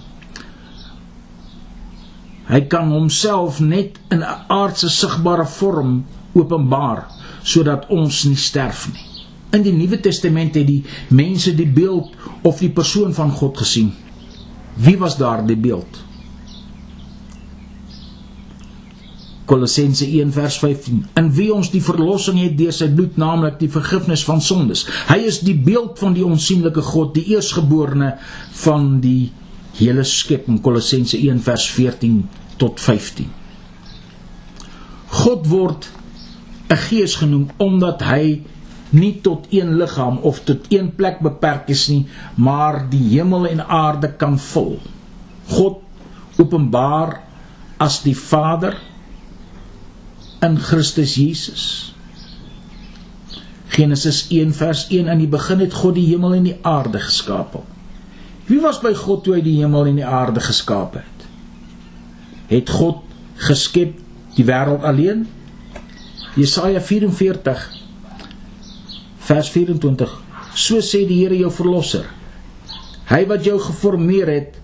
[2.46, 7.08] Hy kan homself net in 'n aardse sigbare vorm openbaar
[7.44, 9.06] sodat ons nie sterf nie.
[9.52, 12.12] In die Nuwe Testament het die mense die beeld
[12.44, 13.94] of die persoon van God gesien.
[14.76, 16.05] Wie was daar die beeld?
[19.46, 23.70] Kolossense 1 vers 15 in wie ons die verlossing het deur sy bloed naamlik die
[23.70, 24.86] vergifnis van sondes.
[25.10, 28.16] Hy is die beeld van die onsigbare God die eersgeborene
[28.64, 29.32] van die
[29.78, 30.62] hele skepping.
[30.66, 32.24] Kolossense 1 vers 14
[32.58, 33.30] tot 15
[35.16, 35.88] God word
[36.70, 38.42] 'n gees genoem omdat hy
[38.90, 42.06] nie tot een liggaam of tot een plek beperk is nie
[42.36, 44.80] maar die hemel en aarde kan vul
[45.48, 45.82] God
[46.38, 47.22] openbaar
[47.78, 48.76] as die Vader
[50.43, 51.93] in Christus Jesus.
[53.76, 57.58] Genesis 1 vers 1 in die begin het God die hemel en die aarde geskaap.
[58.48, 61.26] Wie was by God toe hy die hemel en die aarde geskaap het?
[62.52, 63.02] Het God
[63.48, 63.98] geskep
[64.36, 65.26] die wêreld alleen?
[66.36, 67.65] Jesaja 44
[69.26, 70.21] vers 24
[70.56, 72.06] So sê die Here jou verlosser.
[73.10, 74.60] Hy wat jou geformeer het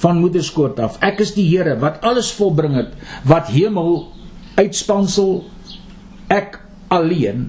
[0.00, 0.96] van moederskoot af.
[1.04, 2.94] Ek is die Here wat alles volbring het
[3.28, 4.06] wat hemel
[4.56, 5.44] uitspansel
[6.32, 6.58] ek
[6.92, 7.48] alleen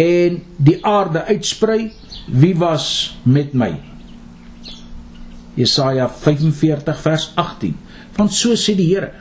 [0.00, 1.92] en die aarde uitsprei
[2.26, 3.74] wie was met my?
[5.54, 7.76] Jesaja 45 vers 18
[8.16, 9.12] want so sê die Here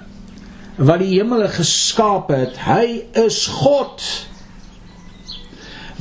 [0.77, 4.01] wat die hemele geskaap het hy is God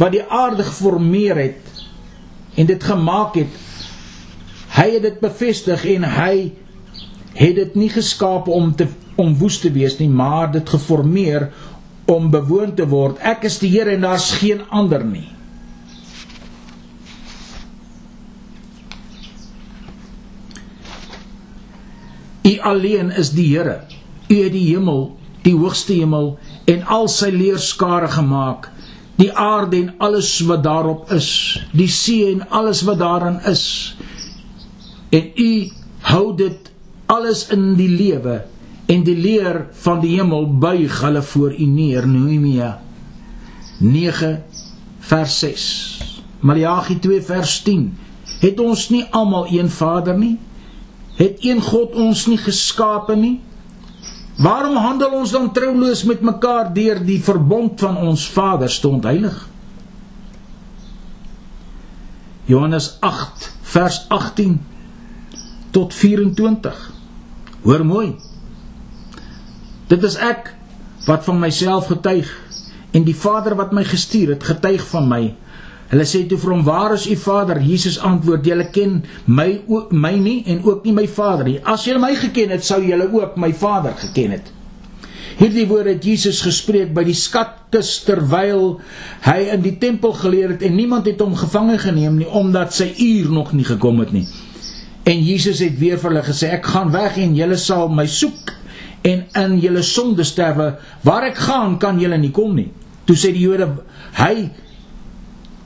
[0.00, 1.72] wat die aarde geformeer het
[2.54, 3.52] en dit gemaak het.
[4.72, 6.34] Hy het dit bevestig en hy
[7.36, 8.88] het dit nie geskaap om te
[9.22, 11.50] om woes te wees nie, maar dit geformeer
[12.10, 13.20] om bewoon te word.
[13.22, 15.28] Ek is die Here en daar's geen ander nie.
[22.42, 23.82] U alleen is die Here.
[24.28, 25.04] U het die hemel,
[25.46, 26.36] die hoogste hemel
[26.70, 28.68] en al sy leerskare gemaak,
[29.18, 31.28] die aarde en alles wat daarop is,
[31.74, 33.64] die see en alles wat daarin is.
[35.12, 35.50] En u
[36.08, 36.70] hou dit
[37.12, 38.40] alles in die lewe
[38.86, 42.80] en die leer van die hemel buig hulle voor u neer Nehemia
[43.78, 44.32] 9
[44.98, 45.66] vers 6
[46.40, 47.86] Maleagi 2 vers 10
[48.42, 50.34] het ons nie almal een Vader nie?
[51.14, 53.36] Het een God ons nie geskape nie?
[54.42, 59.36] Waarom handel ons dan trouloos met mekaar deur die verbond van ons Vader stond heilig
[62.50, 64.58] Johannes 8 vers 18
[65.70, 66.90] tot 24
[67.62, 68.08] Hoor mooi
[69.92, 70.54] Dit is ek
[71.04, 72.28] wat van myself getuig
[72.96, 75.22] en die Vader wat my gestuur het getuig van my.
[75.90, 79.92] Hulle sê toe vir hom: "Waar is u Vader?" Jesus antwoord: "Julle ken my ook
[79.92, 81.58] my nie en ook nie my Vader nie.
[81.64, 84.52] As julle my geken het, sou julle ook my Vader geken het."
[85.36, 88.80] Hierdie woorde het Jesus gespreek by die skatkis terwyl
[89.26, 92.94] hy in die tempel geleer het en niemand het hom gevange geneem nie omdat sy
[92.96, 94.26] uur nog nie gekom het nie.
[95.04, 98.61] En Jesus het weer vir hulle gesê: "Ek gaan weg en julle sal my soek
[99.02, 102.70] en in julle sonde sterwe waar ek gaan kan julle nie kom nie.
[103.06, 103.68] Toe sê die Jode
[104.18, 104.50] hy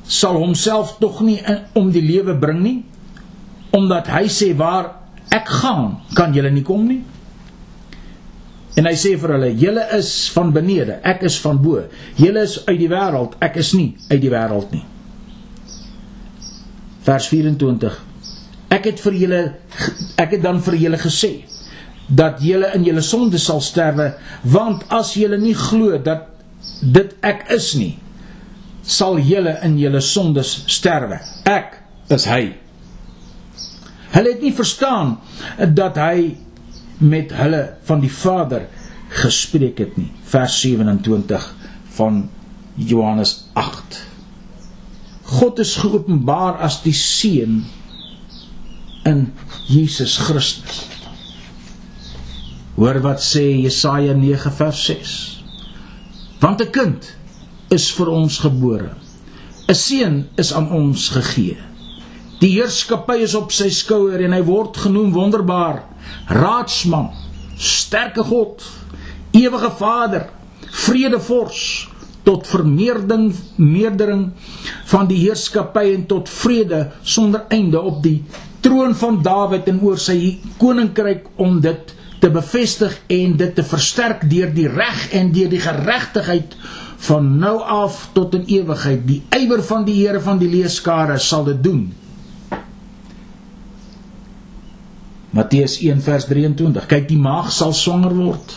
[0.06, 2.78] sal homself tog nie in, om die lewe bring nie.
[3.76, 4.92] Omdat hy sê waar
[5.34, 7.02] ek gaan kan julle nie kom nie.
[8.76, 11.84] En hy sê vir hulle julle is van benede ek is van bo.
[12.20, 14.84] Julle is uit die wêreld ek is nie uit die wêreld nie.
[17.06, 18.00] Vers 24
[18.72, 19.42] ek het vir julle
[20.18, 21.34] ek het dan vir julle gesê
[22.08, 26.28] dat julle in julle sonde sal sterwe want as julle nie glo dat
[26.82, 27.94] dit ek is nie
[28.86, 31.18] sal julle in julle sondes sterwe.
[31.50, 31.74] Ek
[32.14, 32.54] is hy.
[34.14, 35.16] Hulle het nie verstaan
[35.74, 36.36] dat hy
[37.02, 38.68] met hulle van die Vader
[39.22, 40.12] gespreek het nie.
[40.30, 41.48] Vers 27
[41.98, 42.26] van
[42.76, 44.04] Johannes 8
[45.26, 47.64] God is geopenbaar as die seun
[49.08, 49.24] in
[49.66, 50.84] Jesus Christus
[52.76, 55.12] Hoor wat sê Jesaja 9 vers 6.
[56.40, 57.16] Want 'n kind
[57.72, 58.90] is vir ons gebore.
[59.68, 61.56] 'n Seun is aan ons gegee.
[62.40, 65.84] Die heerskappy is op sy skouer en hy word genoem wonderbaar,
[66.28, 67.08] raadsman,
[67.56, 68.62] sterke God,
[69.32, 70.28] ewige Vader,
[70.70, 71.88] vredevors
[72.24, 74.32] tot vermeerdering meerdering
[74.84, 78.22] van die heerskappy en tot vrede sonder einde op die
[78.60, 84.24] troon van Dawid en oor sy koninkryk om dit te bevestig en dit te versterk
[84.30, 86.56] deur die reg en deur die geregtigheid
[87.06, 89.04] van nou af tot in ewigheid.
[89.06, 91.86] Die ywer van die Here van die leeskare sal dit doen.
[95.36, 96.86] Matteus 1 vers 23.
[96.88, 98.56] Kyk, die maag sal swanger word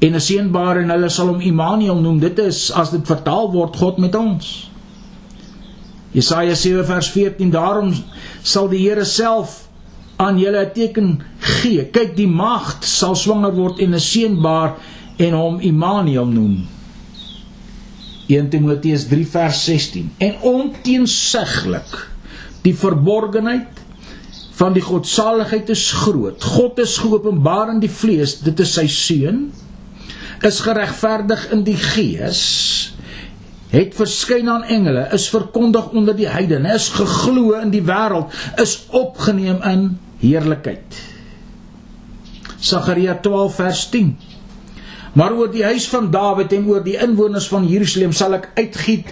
[0.00, 2.18] en 'n seënbaar en hulle sal hom Immanuel noem.
[2.18, 4.70] Dit is as dit vertaal word God met ons.
[6.10, 7.50] Jesaja 7 vers 14.
[7.50, 7.92] Daarom
[8.42, 9.68] sal die Here self
[10.20, 11.84] aan julle 'n teken gee.
[11.90, 14.76] Kyk, die maagd sal swanger word en 'n seun baar
[15.16, 16.66] en hom Immanuel noem.
[18.28, 20.12] 1 Timoteus 3 vers 16.
[20.18, 22.08] En onteenseglik
[22.62, 23.80] die verborgenheid
[24.52, 26.44] van die godsaligheid is groot.
[26.44, 29.52] God is geopenbaar in die vlees, dit is sy seun
[30.42, 32.40] is geregverdig in die gees
[33.70, 38.76] het verskyn aan engele is verkondig onder die heidene is geglo in die wêreld is
[38.96, 39.84] opgeneem in
[40.20, 40.98] heerlikheid.
[42.60, 44.16] Sagaria 12 vers 10.
[45.12, 49.08] Maar oor die huis van Dawid en oor die inwoners van Jerusalem sal ek uitgiet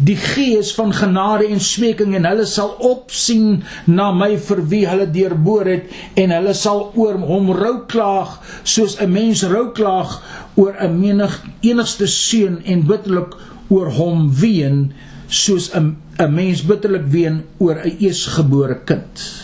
[0.00, 5.06] die gees van genade en smeking en hulle sal opsien na my vir wie hulle
[5.12, 10.22] deurboor het en hulle sal oor hom rou klaag soos 'n mens rou klaag
[10.56, 13.36] oor 'n menig enigste seun en bitterlik
[13.68, 14.92] oor hom ween
[15.28, 19.41] soos 'n 'n mens bitterlik ween oor 'n eersgebore kind.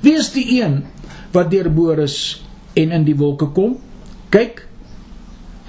[0.00, 0.82] Wie is die een
[1.34, 2.18] wat deurboor is
[2.78, 3.76] en in die wolke kom?
[4.32, 4.62] Kyk,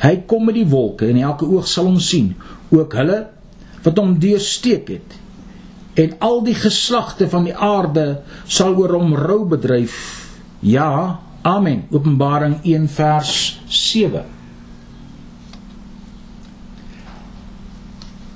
[0.04, 2.34] hy kom met die wolke en elke oog sal hom sien,
[2.70, 3.20] ook hulle
[3.84, 5.15] wat hom deursteek het.
[6.00, 9.98] En al die geslagte van die aarde sal oor hom rou bedryf.
[10.63, 11.86] Ja, amen.
[11.92, 13.34] Openbaring 1 vers
[13.67, 14.23] 7.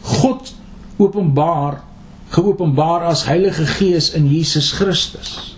[0.01, 0.53] God
[0.97, 1.81] openbaar
[2.33, 5.52] geopenbaar as Heilige Gees in Jesus Christus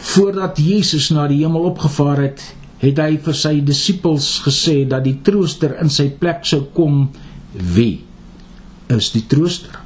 [0.00, 2.42] voordat Jesus na die hemel opgevaar het,
[2.78, 7.08] het hy vir sy disippels gesê dat die trooster in sy plek sou kom.
[7.52, 8.04] Wie
[8.94, 9.80] is die trooster?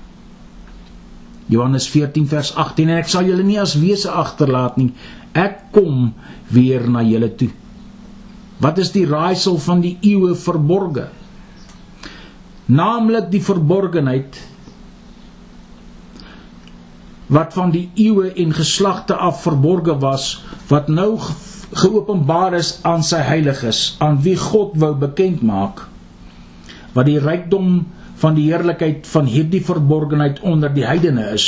[1.53, 4.93] Johannes 14 vers 18 en ek sal julle nie as wese agterlaat nie.
[5.33, 6.13] Ek kom
[6.53, 7.51] weer na julle toe.
[8.63, 11.09] Wat is die raaisel van die eeue verborge?
[12.73, 14.39] Naamlik die verborgenheid
[17.33, 20.35] wat van die eeue en geslagte af verborge was
[20.69, 21.17] wat nou
[21.73, 25.87] geopenbaar is aan sy heiliges aan wie God wou bekend maak
[26.93, 27.87] wat die rykdom
[28.23, 31.47] van die heerlikheid van hierdie verborgenheid onder die heidene is.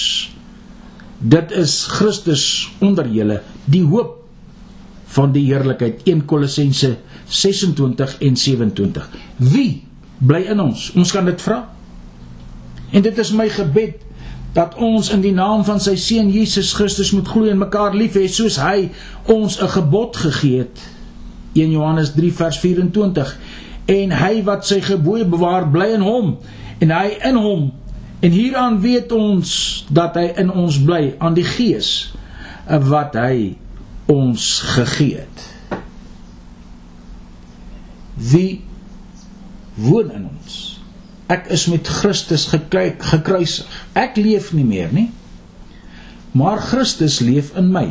[1.19, 2.47] Dit is Christus
[2.83, 4.23] onder julle die hoop
[5.15, 6.97] van die heerlikheid 1 Kolossense
[7.31, 9.07] 26 en 27
[9.53, 9.85] wie
[10.19, 10.89] bly in ons?
[10.99, 11.61] Ons kan dit vra
[12.95, 14.03] en dit is my gebed
[14.55, 18.15] dat ons in die naam van sy seun Jesus Christus moet glo en mekaar lief
[18.15, 18.91] hê soos hy
[19.27, 20.79] ons 'n gebod gegee het.
[21.55, 23.39] 1 Johannes 3 vers 24
[23.87, 26.37] en hy wat sy gebooie bewaar bly in hom
[26.79, 27.73] en hy in hom.
[28.21, 32.15] En hieraan weet ons dat hy in ons bly aan die gees
[32.67, 33.57] wat hy
[34.07, 35.43] ons gegee het.
[38.15, 38.63] Wie
[39.75, 40.34] woon in ons
[41.33, 43.69] ek is met Christus gekruisig.
[43.97, 45.11] Ek leef nie meer nie.
[46.35, 47.87] Maar Christus leef in my.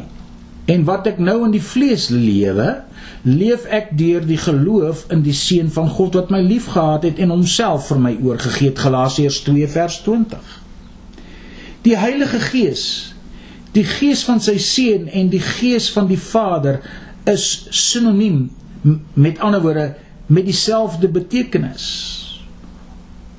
[0.70, 2.84] En wat ek nou in die vlees lewe,
[3.24, 7.34] leef ek deur die geloof in die seun van God wat my liefgehad het en
[7.34, 8.84] homself vir my oorgegee het.
[8.84, 10.54] Galasiërs 2 vers 20.
[11.84, 12.86] Die Heilige Gees,
[13.76, 16.80] die Gees van sy seun en die Gees van die Vader
[17.28, 18.46] is sinoniem
[19.16, 19.94] met ander woorde
[20.28, 22.23] met dieselfde betekenis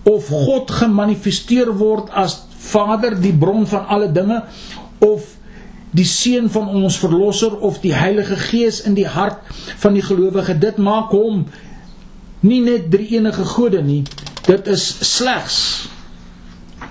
[0.05, 4.42] of God gemanifesteer word as Vader, die bron van alle dinge,
[5.05, 5.34] of
[5.94, 9.44] die seun van ons verlosser of die Heilige Gees in die hart
[9.78, 10.57] van die gelowige.
[10.59, 11.44] Dit maak hom
[12.44, 14.02] nie net drie enige gode nie.
[14.44, 14.84] Dit is
[15.14, 15.61] slegs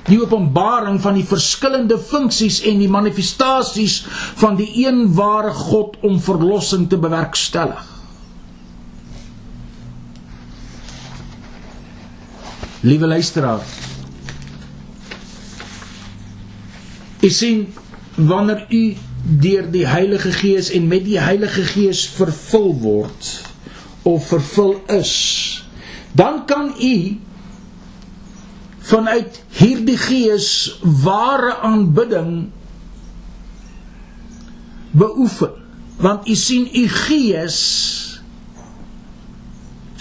[0.07, 4.01] die openbaring van die verskillende funksies en die manifestasies
[4.41, 7.92] van die een ware God om verlossing te bewerkstellig.
[12.83, 13.61] Liewe luisteraar.
[17.19, 17.73] U sien
[18.15, 23.29] wanneer u deur die Heilige Gees en met die Heilige Gees vervul word
[24.01, 25.13] of vervul is,
[26.11, 27.19] dan kan u
[28.91, 32.49] vanuit hierdie Gees ware aanbidding
[34.91, 35.55] beoefen.
[36.03, 38.12] Want u sien u Gees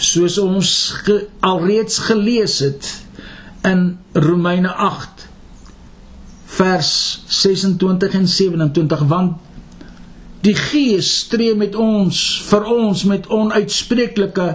[0.02, 0.68] soos ons
[1.06, 2.88] ge, alreeds gelees het
[3.68, 5.28] in Romeine 8
[6.58, 6.92] vers
[7.30, 9.38] 26 en 27 want
[10.42, 14.48] die Gees stree met ons vir ons met onuitspreeklike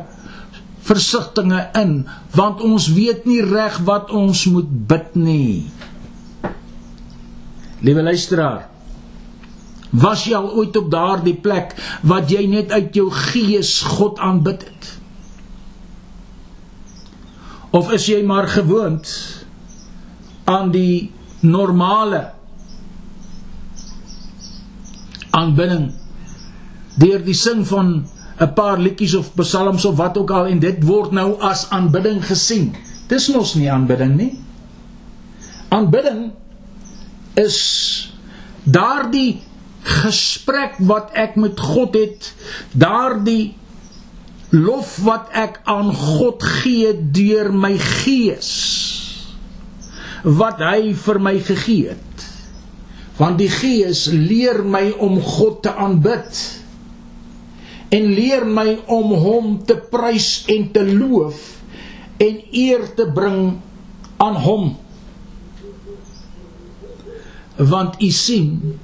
[0.88, 1.93] versigtings in
[2.36, 5.68] want ons weet nie reg wat ons moet bid nie.
[7.84, 8.68] Liewe luisteraar
[9.95, 11.72] was jy al ooit op daardie plek
[12.04, 14.97] wat jy net uit jou gees God aanbid het
[17.78, 19.05] Of is jy maar gewoond
[20.49, 21.11] aan die
[21.45, 22.23] normale
[25.38, 25.91] aanbidding
[26.97, 28.07] deur die sing van
[28.41, 32.25] 'n paar liedjies of psalms of wat ook al en dit word nou as aanbidding
[32.25, 32.73] gesien.
[33.07, 34.34] Dis mos nie aanbidding nie.
[35.69, 36.32] Aanbidding
[37.34, 37.57] is
[38.63, 39.41] daardie
[39.82, 42.34] gesprek wat ek met God het,
[42.71, 43.55] daardie
[44.56, 48.52] lof wat ek aan God gee deur my gees
[50.24, 52.24] wat hy vir my gegee het.
[53.18, 56.41] Want die gees leer my om God te aanbid
[57.95, 61.43] en leer my om hom te prys en te loof
[62.24, 63.58] en eer te bring
[64.22, 64.72] aan hom.
[67.58, 68.80] Want u sien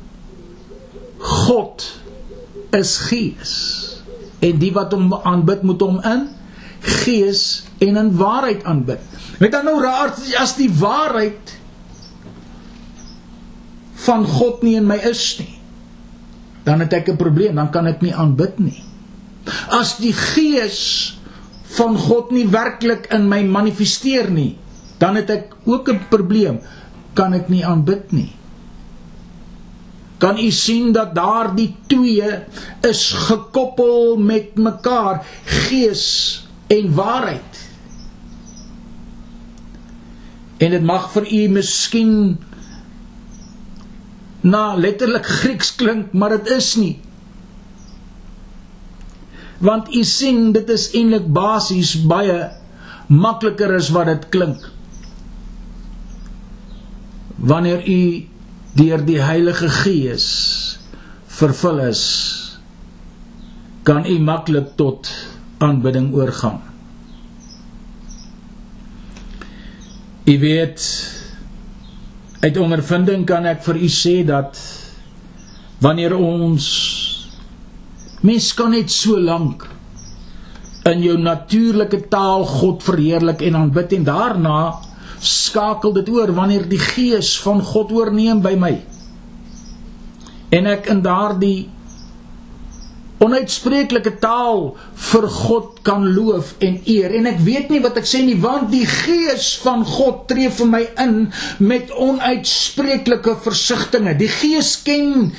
[1.24, 1.88] God
[2.74, 3.83] is gees
[4.44, 6.28] en die wat hom aanbid moet hom in
[6.84, 9.00] gees en in waarheid aanbid.
[9.40, 11.56] Weet dan nou raar as die waarheid
[14.04, 15.56] van God nie in my is nie.
[16.68, 18.84] Dan het ek 'n probleem, dan kan ek nie aanbid nie.
[19.68, 21.18] As die gees
[21.76, 24.58] van God nie werklik in my manifesteer nie,
[25.00, 26.60] dan het ek ook 'n probleem,
[27.14, 28.32] kan ek nie aanbid nie
[30.24, 32.32] kan u sien dat daardie twee
[32.88, 35.26] is gekoppel met mekaar?
[35.44, 36.06] Gees
[36.68, 37.60] en waarheid.
[40.64, 42.16] En dit mag vir u miskien
[44.48, 46.96] na letterlik Grieks klink maar dit is nie.
[49.60, 52.48] Want u sien dit is eintlik basies baie
[53.12, 54.70] makliker as wat dit klink.
[57.36, 58.04] Wanneer u
[58.78, 60.28] deur die Heilige Gees
[61.34, 62.04] vervul is,
[63.84, 65.10] kan u maklik tot
[65.64, 66.62] aanbidding oorgaan.
[70.24, 70.80] U weet
[72.44, 74.58] Uit ondervinding kan ek vir u sê dat
[75.84, 76.66] wanneer ons
[78.28, 79.64] mens kan net so lank
[80.92, 84.58] in jou natuurlike taal God verheerlik en aanbid en daarna
[85.24, 88.74] skakel dit oor wanneer die gees van God oorneem by my.
[90.54, 91.70] En ek in daardie
[93.24, 94.74] onuitspreeklike taal
[95.10, 97.14] vir God kan loof en eer.
[97.16, 100.70] En ek weet nie wat ek sê nie want die gees van God tree vir
[100.70, 101.20] my in
[101.64, 105.32] met onuitspreeklike versigtings die gees ken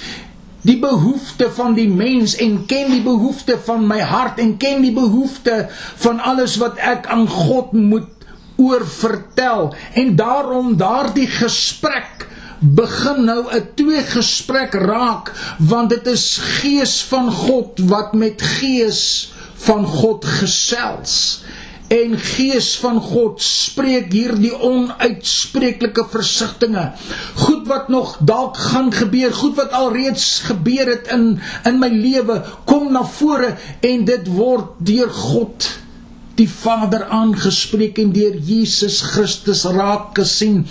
[0.64, 4.94] die behoefte van die mens en ken die behoefte van my hart en ken die
[4.96, 5.66] behoefte
[6.00, 8.13] van alles wat ek aan God moet
[8.56, 12.28] oor vertel en daarom daardie gesprek
[12.58, 19.32] begin nou 'n twee gesprek raak want dit is gees van God wat met gees
[19.54, 21.42] van God gesels.
[21.88, 29.54] En gees van God spreek hierdie onuitspreeklike versigtings goed wat nog dalk gaan gebeur goed
[29.54, 35.10] wat alreeds gebeur het in in my lewe kom na vore en dit word deur
[35.10, 35.83] God
[36.38, 40.64] die Vader aangespreek en deur Jesus Christus raak gesien.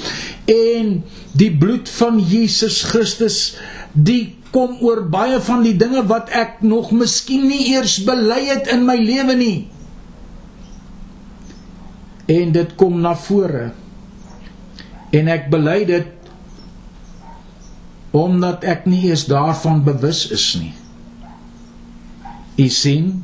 [0.49, 0.95] En
[1.37, 3.55] die bloed van Jesus Christus
[3.93, 8.69] die kom oor baie van die dinge wat ek nog miskien nie eers bely het
[8.73, 9.59] in my lewe nie.
[12.29, 13.71] En dit kom na vore.
[15.13, 16.11] En ek bely dit
[18.13, 20.73] omdat ek nie eens daarvan bewus is nie.
[22.61, 23.23] U sien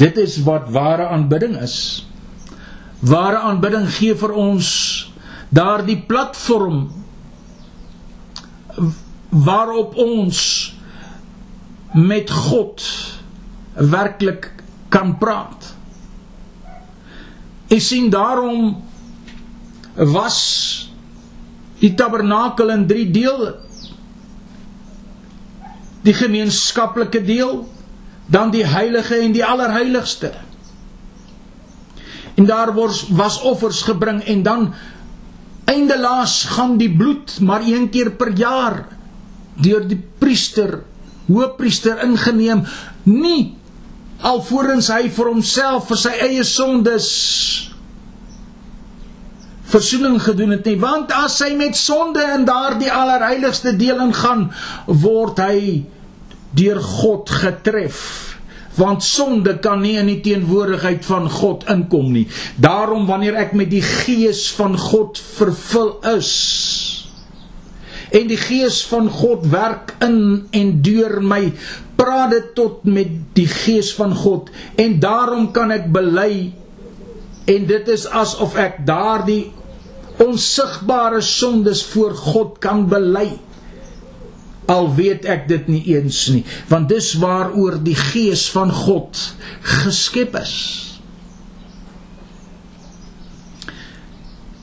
[0.00, 1.76] dit is wat ware aanbidding is
[3.12, 4.70] ware aanbidding gee vir ons
[5.54, 6.86] daardie platform
[9.30, 10.40] waarop ons
[11.94, 12.84] met God
[13.74, 14.50] werklik
[14.90, 15.70] kan praat
[17.70, 18.72] Ek sien daarom
[20.10, 20.38] was
[21.78, 23.52] die tabernakel in drie dele.
[26.02, 27.62] Die gemeenskaplike deel,
[28.30, 30.32] dan die heilige en die allerheiligste.
[32.38, 34.74] En daar was was offers gebring en dan
[35.64, 38.86] eindelaas gaan die bloed maar een keer per jaar
[39.60, 40.82] deur die priester,
[41.26, 42.64] hoofpriester ingeneem,
[43.02, 43.60] nie
[44.20, 47.08] alvorens hy vir homself vir sy eie sondes
[49.70, 54.48] versoening gedoen het nie want as hy met sonde in daardie allerheiligste deel ingaan
[54.86, 55.60] word hy
[56.56, 58.00] deur God getref.
[58.78, 62.26] Want sonde kan nie in die teenwoordigheid van God inkom nie.
[62.56, 66.30] Daarom wanneer ek met die gees van God vervul is
[68.10, 71.52] en die gees van God werk in en deur my
[71.98, 74.50] praat dit tot met die gees van God.
[74.80, 76.50] En daarom kan ek bely
[77.50, 79.52] en dit is asof ek daardie
[80.20, 83.30] onsigbare sondes voor God kan bely
[84.70, 89.18] al weet ek dit nie eens nie want dis waaroor die gees van God
[89.82, 90.56] geskep is.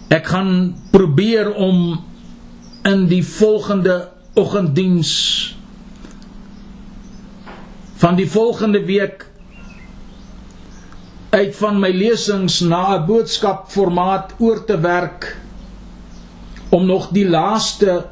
[0.08, 0.52] Ek gaan
[0.94, 2.00] probeer om
[2.88, 4.08] in die volgende
[4.40, 5.12] oggenddiens
[8.00, 9.26] van die volgende week
[11.36, 15.36] uit van my lesings na 'n boodskap formaat oor te werk
[16.70, 18.06] om nog die laaste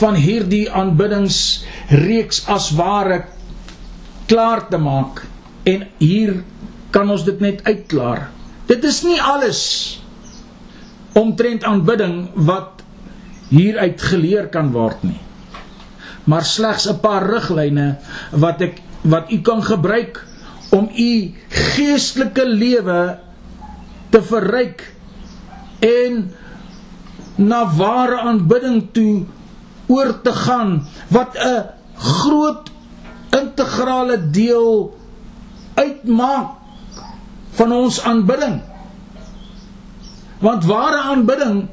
[0.00, 3.24] van hierdie aanbiddingsreeks as ware
[4.30, 5.24] klaar te maak
[5.68, 6.40] en hier
[6.90, 8.30] kan ons dit net uitklaar.
[8.66, 9.62] Dit is nie alles
[11.18, 12.84] omtrent aanbidding wat
[13.50, 15.20] hieruit geleer kan word nie
[16.30, 17.98] maar slegs 'n paar riglyne
[18.32, 20.26] wat ek wat u kan gebruik
[20.70, 23.18] om u geestelike lewe
[24.10, 24.94] te verryk
[25.80, 26.34] en
[27.36, 29.24] na ware aanbidding toe
[29.90, 31.66] oor te gaan wat 'n
[31.98, 32.70] groot
[33.30, 34.96] integrale deel
[35.74, 36.56] uitmaak
[37.50, 38.60] van ons aanbidding
[40.40, 41.68] want ware aanbidding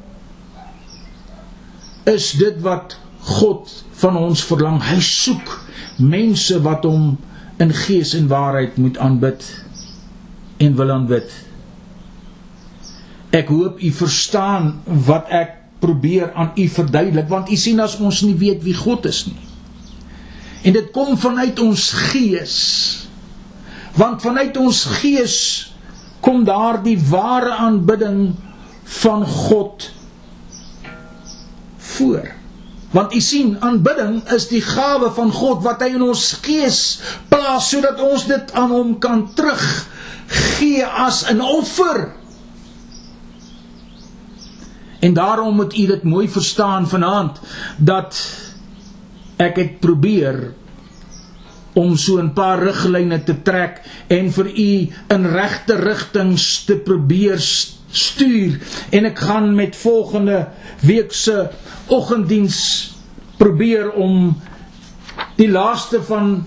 [2.04, 2.98] is dit wat
[3.28, 4.80] God van ons verlang.
[4.84, 5.52] Hy soek
[6.00, 7.18] mense wat hom
[7.64, 9.44] in gees en waarheid moet aanbid
[10.64, 11.32] en wil aanbid.
[13.36, 18.22] Ek hoop u verstaan wat ek probeer aan u verduidelik want u sien as ons
[18.22, 19.44] nie weet wie God is nie.
[20.64, 22.56] En dit kom vanuit ons gees.
[23.98, 25.36] Want vanuit ons gees
[26.20, 28.36] kom daar die ware aanbidding
[28.84, 29.92] van God
[31.78, 32.34] voor.
[32.92, 36.82] Want u sien, aanbidding is die gawe van God wat hy in ons gees
[37.30, 39.64] plaas sodat ons dit aan hom kan terug
[40.28, 42.16] gee as 'n offer.
[45.00, 47.40] En daarom moet u dit mooi verstaan vanaand
[47.78, 48.18] dat
[49.38, 50.54] ek het probeer
[51.74, 57.38] om so 'n paar riglyne te trek en vir u in regte rigtings te probeer
[57.92, 58.60] stuur.
[58.90, 60.48] En ek gaan met volgende
[60.80, 61.50] week se
[61.88, 62.92] oggenddiens
[63.38, 64.42] probeer om
[65.36, 66.46] die laaste van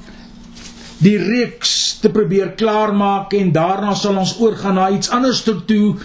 [0.98, 5.96] die reeks te probeer klaarmaak en daarna sal ons oorgaan na iets anders toe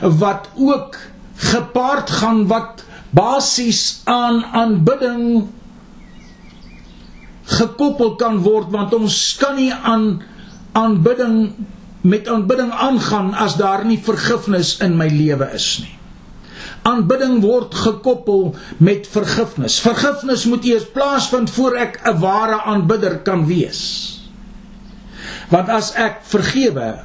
[0.00, 0.96] wat ook
[1.44, 2.84] gepaard gaan wat
[3.14, 5.48] basies aan aanbidding
[7.44, 10.22] gekoppel kan word want ons kan nie aan
[10.74, 11.52] aanbidding
[12.04, 15.92] met aanbidding aangaan as daar nie vergifnis in my lewe is nie.
[16.84, 19.78] Aanbidding word gekoppel met vergifnis.
[19.80, 23.80] Vergifnis moet eers plaasvind voor ek 'n ware aanbidder kan wees.
[25.48, 27.04] Want as ek vergewe,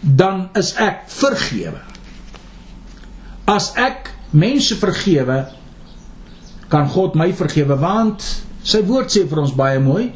[0.00, 1.80] dan is ek vergewe.
[3.50, 5.44] As ek mense vergewe,
[6.72, 8.24] kan God my vergewe want
[8.64, 10.08] sy woord sê vir ons baie mooi.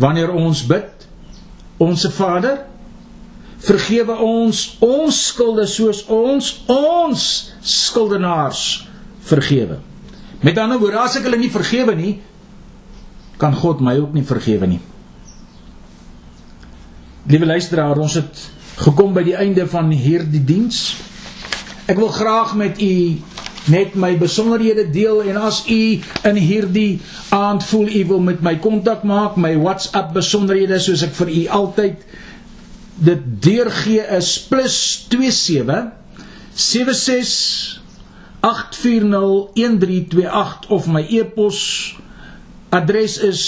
[0.00, 1.04] Wanneer ons bid,
[1.80, 2.64] onsse Vader,
[3.66, 7.26] vergewe ons ons skulde soos ons ons
[7.60, 8.64] skuldenaars
[9.28, 9.78] vergewe.
[10.44, 12.12] Met ander woorde, as ek hulle nie vergewe nie,
[13.40, 14.82] kan God my ook nie vergewe nie.
[17.26, 18.44] Liewe luisteraar, ons het
[18.76, 20.96] gekom by die einde van hierdie diens.
[21.86, 23.16] Ek wil graag met u
[23.66, 25.80] net my besonderhede deel en as u
[26.28, 27.00] in hierdie
[27.34, 31.42] aand voel u wil met my kontak maak, my WhatsApp besonderhede soos ek vir u
[31.60, 32.04] altyd
[33.06, 35.90] dit deurgee is +27
[36.54, 37.82] 76
[38.40, 41.96] 840 1328 of my e-pos
[42.70, 43.42] adres is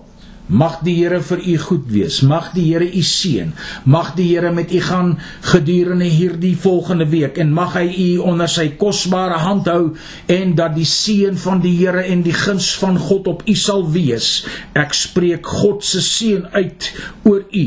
[0.49, 2.23] Mag die Here vir u goed wees.
[2.25, 3.51] Mag die Here u seën.
[3.85, 8.49] Mag die Here met u gaan gedurende hierdie volgende week en mag hy u onder
[8.49, 9.93] sy kosbare hand hou
[10.25, 13.85] en dat die seën van die Here en die guns van God op u sal
[13.93, 14.47] wees.
[14.73, 16.89] Ek spreek God se seën uit
[17.29, 17.65] oor u.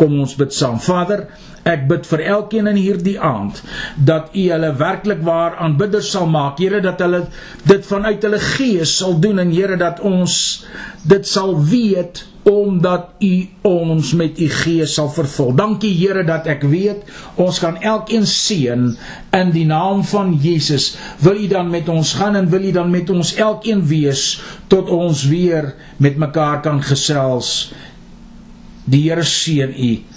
[0.00, 0.80] Kom ons bid saam.
[0.80, 1.26] Vader,
[1.66, 3.58] Ek bid vir elkeen in hierdie aand
[3.98, 6.60] dat U hulle werklik waar aanbidders sal maak.
[6.62, 7.24] Here dat hulle
[7.66, 10.36] dit vanuit hulle gees sal doen en Here dat ons
[11.02, 13.32] dit sal weet omdat U
[13.66, 15.50] ons met U gees sal vervul.
[15.58, 17.02] Dankie Here dat ek weet
[17.42, 18.92] ons kan elkeen seën
[19.34, 20.92] in die naam van Jesus.
[21.26, 24.36] Wil U dan met ons gaan en wil U dan met ons elkeen wees
[24.70, 27.72] tot ons weer met mekaar kan gesels.
[28.86, 30.15] Die Here seën U.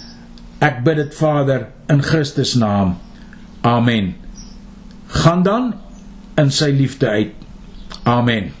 [0.60, 2.98] Ek bid dit Vader in Christus naam.
[3.64, 4.14] Amen.
[5.06, 5.72] Gaan dan
[6.36, 7.32] in sy liefde uit.
[8.04, 8.52] Amen.